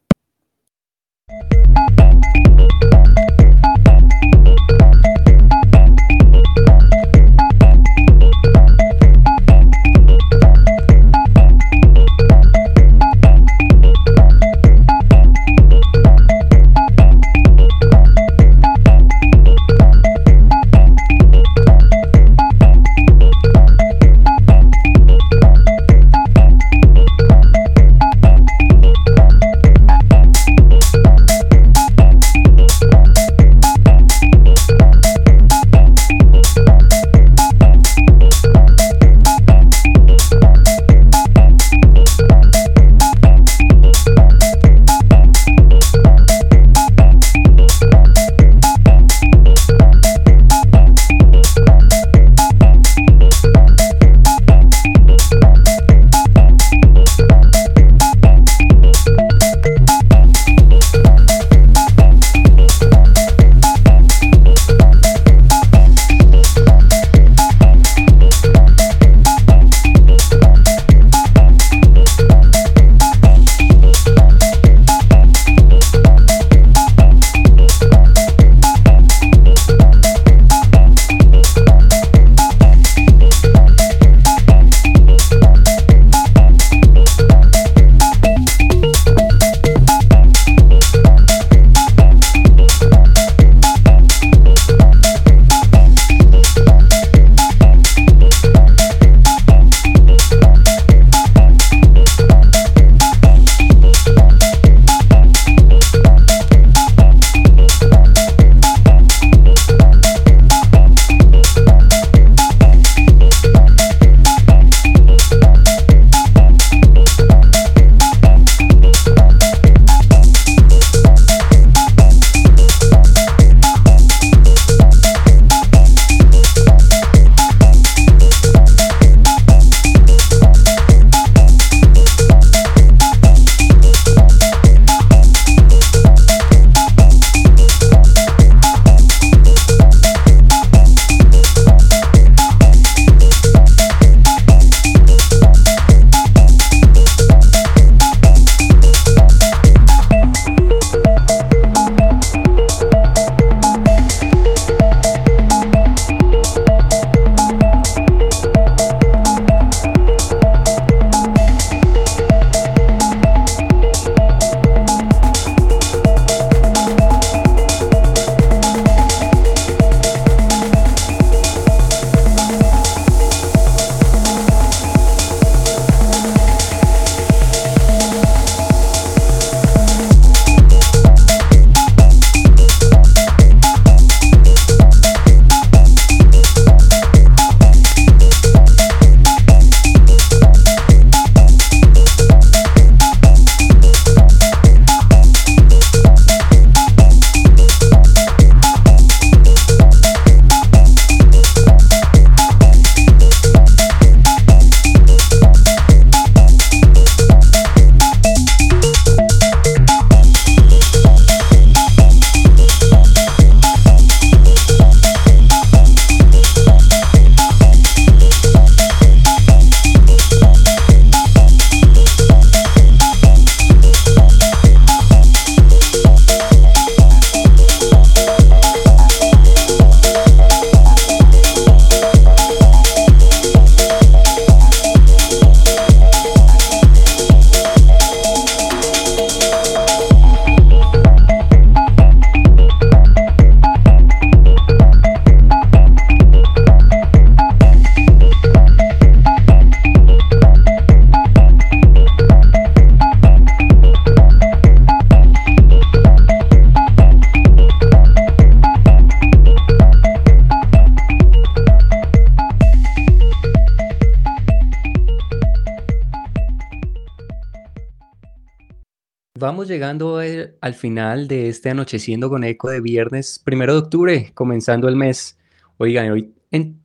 [269.69, 274.89] Llegando eh, al final de este Anocheciendo con Eco de viernes primero de octubre, comenzando
[274.89, 275.37] el mes.
[275.77, 276.33] Oigan, hoy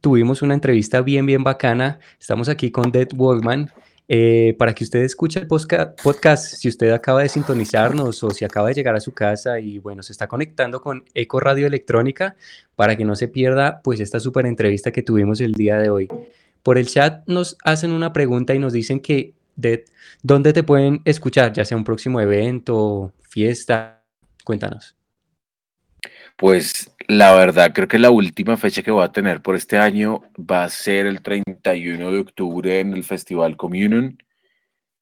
[0.02, 2.00] tuvimos una entrevista bien, bien bacana.
[2.20, 3.72] Estamos aquí con Dead Walkman.
[4.10, 8.68] Eh, para que usted escuche el podcast, si usted acaba de sintonizarnos o si acaba
[8.68, 12.36] de llegar a su casa y bueno, se está conectando con Eco Radio Electrónica,
[12.76, 16.10] para que no se pierda pues esta súper entrevista que tuvimos el día de hoy.
[16.64, 19.86] Por el chat nos hacen una pregunta y nos dicen que de
[20.22, 24.04] dónde te pueden escuchar, ya sea un próximo evento, fiesta,
[24.44, 24.96] cuéntanos.
[26.38, 30.24] Pues la verdad, creo que la última fecha que voy a tener por este año
[30.40, 34.18] va a ser el 31 de octubre en el Festival Communion.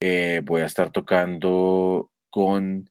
[0.00, 2.90] Eh, voy a estar tocando con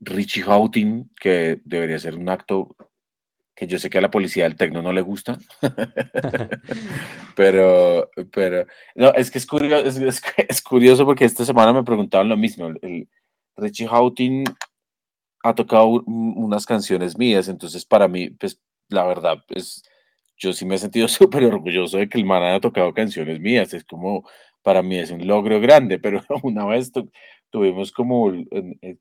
[0.00, 2.76] Richie Houghton, que debería ser un acto
[3.54, 5.38] que yo sé que a la policía del tecno no le gusta.
[7.36, 9.86] pero, pero, no, es que es curioso,
[10.48, 12.68] es, curioso porque esta semana me preguntaban lo mismo.
[12.80, 13.08] El,
[13.56, 14.44] Richie Houghton
[15.42, 19.82] ha tocado unas canciones mías, entonces para mí, pues la verdad, pues
[20.36, 23.74] yo sí me he sentido súper orgulloso de que el man haya tocado canciones mías,
[23.74, 24.26] es como,
[24.62, 26.90] para mí es un logro grande, pero una vez
[27.50, 28.32] tuvimos como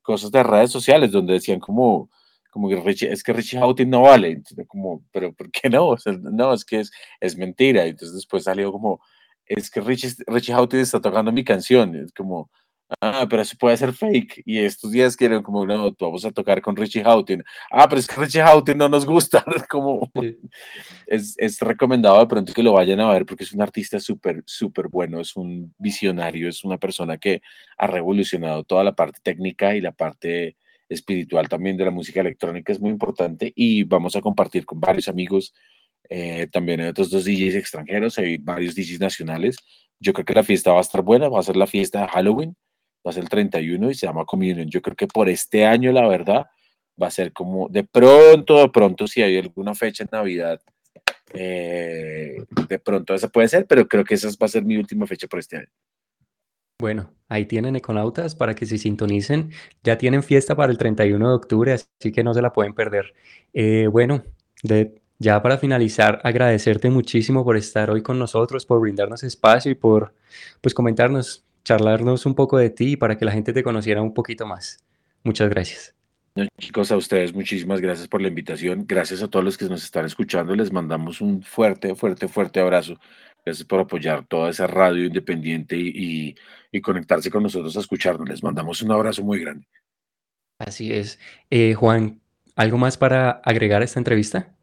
[0.02, 2.10] cosas de redes sociales donde decían como,
[2.52, 5.96] como que Richie, es que Richie Houghton no vale, entonces, como, pero ¿por qué no?
[6.22, 9.02] no, es que es, es mentira, entonces después salió como,
[9.48, 12.52] es que Richie, Richie Houghton está tocando mi canción, es como,
[13.00, 14.42] Ah, pero eso puede ser fake.
[14.46, 17.44] Y estos días quieren como, no, vamos a tocar con Richie Houghton.
[17.72, 19.46] Ah, pero es que Richie Houghton no nos gusta.
[19.70, 20.12] como,
[21.08, 24.44] es, es, recomendado de pronto que lo vayan a ver porque es un artista súper,
[24.46, 25.22] súper bueno.
[25.22, 27.42] Es un visionario, es una persona que
[27.78, 30.58] ha revolucionado toda la parte técnica y la parte
[30.94, 32.72] espiritual también de la música electrónica.
[32.72, 35.54] Es muy importante y vamos a compartir con varios amigos.
[36.10, 39.56] Eh, también hay otros dos DJs extranjeros, hay varios DJs nacionales.
[40.00, 42.08] Yo creo que la fiesta va a estar buena, va a ser la fiesta de
[42.08, 42.56] Halloween
[43.06, 44.70] va a ser el 31 y se llama Communion.
[44.70, 46.46] Yo creo que por este año, la verdad,
[47.02, 50.62] va a ser como de pronto, de pronto, si hay alguna fecha en Navidad,
[51.34, 55.08] eh, de pronto esa puede ser, pero creo que esa va a ser mi última
[55.08, 55.68] fecha por este año.
[56.82, 59.52] Bueno, ahí tienen Econautas para que se sintonicen.
[59.84, 63.14] Ya tienen fiesta para el 31 de octubre, así que no se la pueden perder.
[63.54, 64.24] Eh, bueno,
[65.20, 70.16] ya para finalizar, agradecerte muchísimo por estar hoy con nosotros, por brindarnos espacio y por
[70.60, 74.48] pues comentarnos charlarnos un poco de ti para que la gente te conociera un poquito
[74.48, 74.84] más.
[75.24, 75.94] Muchas gracias.
[76.58, 78.86] chicos, a ustedes muchísimas gracias por la invitación.
[78.88, 80.56] Gracias a todos los que nos están escuchando.
[80.56, 82.98] Les mandamos un fuerte, fuerte, fuerte abrazo.
[83.44, 86.36] Gracias por apoyar toda esa radio independiente y,
[86.82, 88.30] conectarse con nosotros a escucharnos.
[88.30, 89.68] Les mandamos un abrazo muy grande.
[90.60, 91.20] Así es.
[91.50, 92.22] Eh, Juan,
[92.56, 94.56] ¿algo más para agregar a esta entrevista?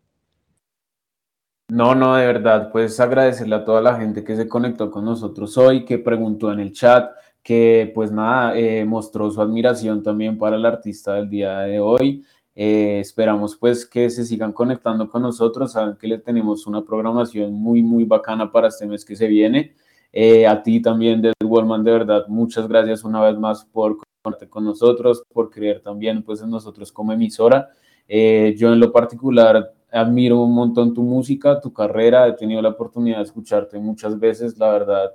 [1.70, 5.58] No, no, de verdad, pues agradecerle a toda la gente que se conectó con nosotros
[5.58, 7.10] hoy, que preguntó en el chat,
[7.42, 12.24] que pues nada, eh, mostró su admiración también para el artista del día de hoy.
[12.60, 17.52] Eh, esperamos pues que se sigan conectando con nosotros, saben que le tenemos una programación
[17.52, 19.76] muy, muy bacana para este mes que se viene.
[20.12, 24.48] Eh, a ti también, Dead Wallman, de verdad, muchas gracias una vez más por conectarte
[24.50, 27.68] con nosotros, por creer también pues en nosotros como emisora.
[28.08, 33.18] yo en lo particular admiro un montón tu música, tu carrera, he tenido la oportunidad
[33.18, 35.12] de escucharte muchas veces, la verdad,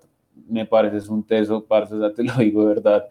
[0.47, 3.03] me pareces un teso, parce, ya te lo digo verdad,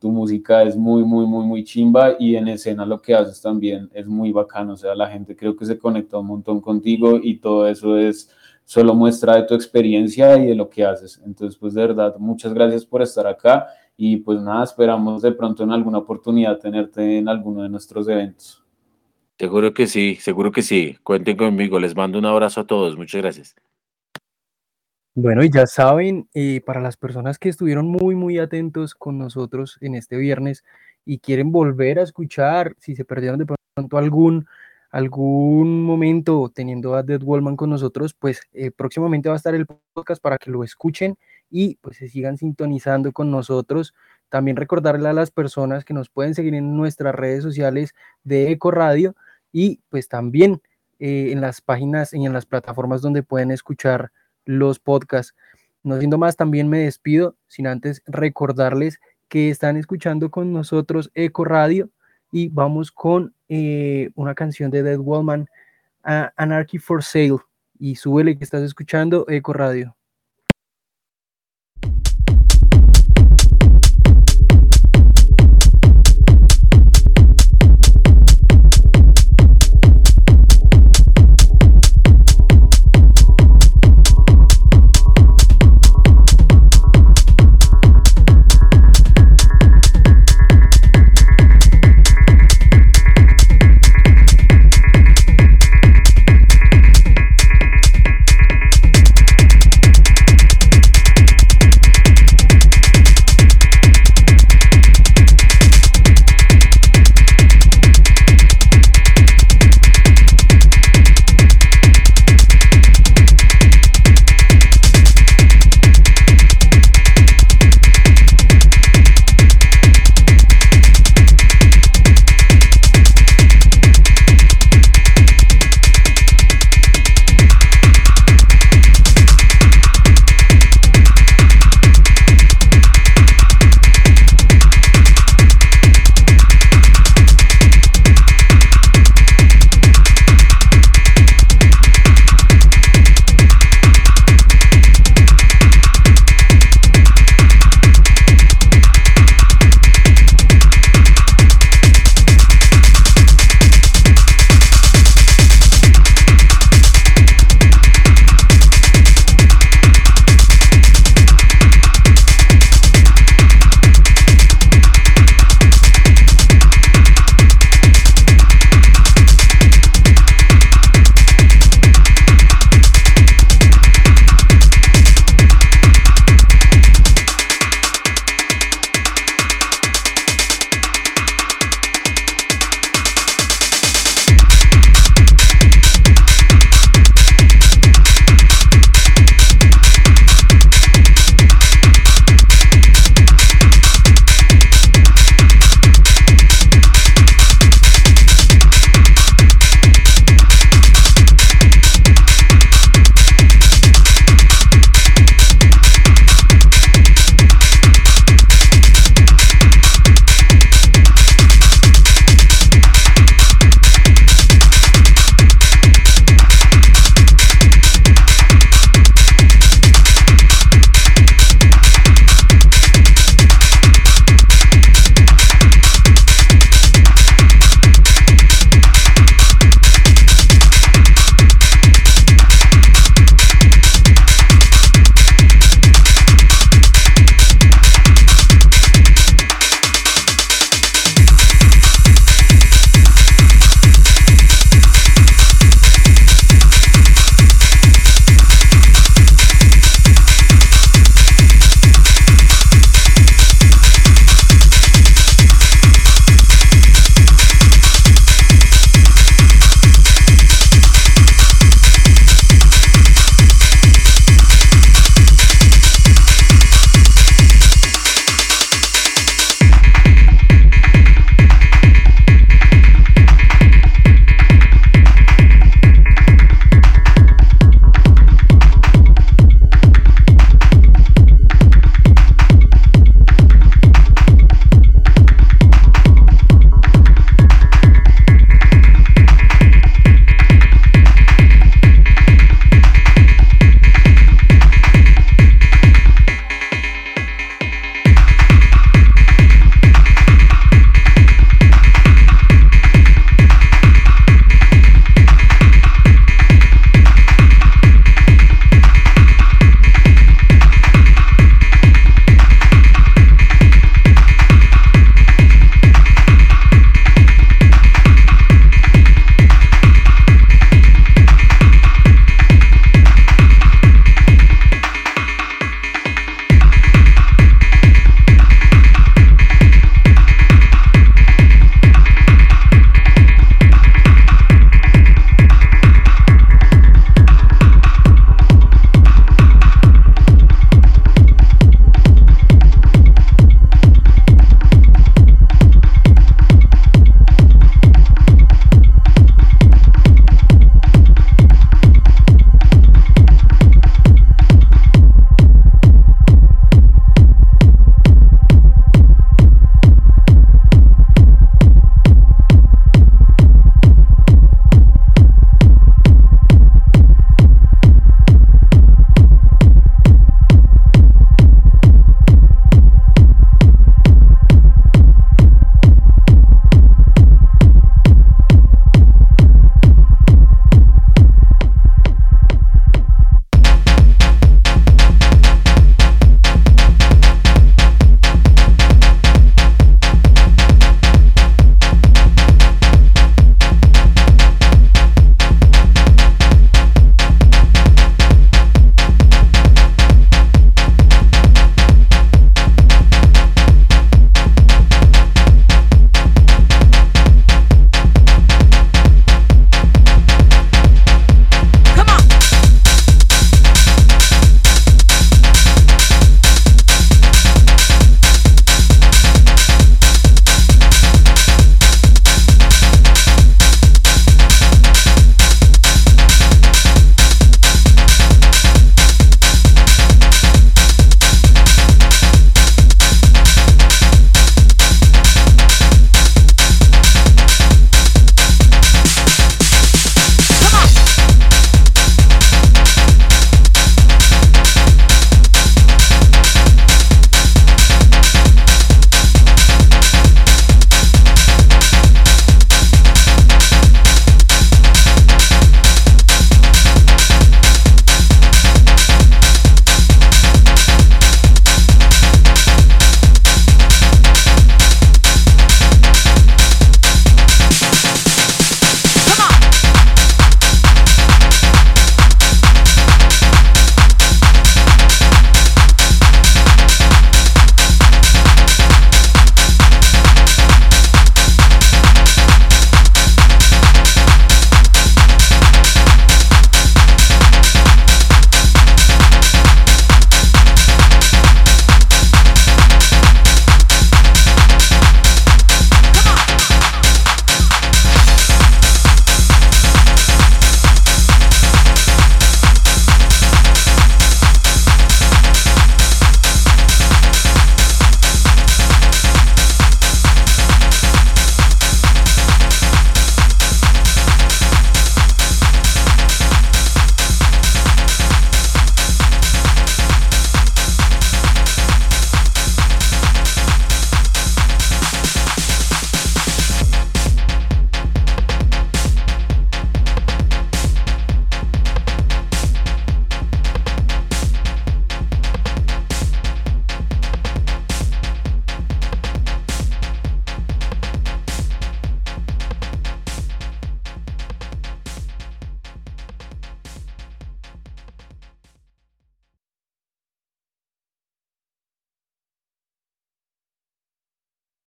[0.00, 3.90] tu música es muy, muy, muy, muy chimba y en escena lo que haces también
[3.92, 7.36] es muy bacano, o sea, la gente creo que se conecta un montón contigo y
[7.36, 8.30] todo eso es
[8.64, 11.20] solo muestra de tu experiencia y de lo que haces.
[11.26, 15.64] Entonces, pues de verdad, muchas gracias por estar acá y pues nada, esperamos de pronto
[15.64, 18.64] en alguna oportunidad tenerte en alguno de nuestros eventos.
[19.38, 20.96] Seguro que sí, seguro que sí.
[21.02, 21.78] Cuenten conmigo.
[21.78, 22.96] Les mando un abrazo a todos.
[22.96, 23.56] Muchas gracias.
[25.14, 29.76] Bueno, y ya saben, eh, para las personas que estuvieron muy, muy atentos con nosotros
[29.80, 30.62] en este viernes
[31.04, 34.46] y quieren volver a escuchar, si se perdieron de pronto algún,
[34.90, 39.66] algún momento teniendo a Dead Wallman con nosotros, pues eh, próximamente va a estar el
[39.66, 41.16] podcast para que lo escuchen
[41.50, 43.94] y pues se sigan sintonizando con nosotros.
[44.28, 48.70] También recordarle a las personas que nos pueden seguir en nuestras redes sociales de Eco
[48.70, 49.16] Radio
[49.52, 50.62] y pues también
[51.00, 54.12] eh, en las páginas y en las plataformas donde pueden escuchar
[54.50, 55.34] los podcasts.
[55.82, 61.44] No siendo más, también me despido sin antes recordarles que están escuchando con nosotros Eco
[61.44, 61.88] Radio
[62.32, 65.48] y vamos con eh, una canción de Dead Wallman,
[66.02, 67.38] Anarchy for Sale.
[67.78, 69.96] Y súbele que estás escuchando Eco Radio.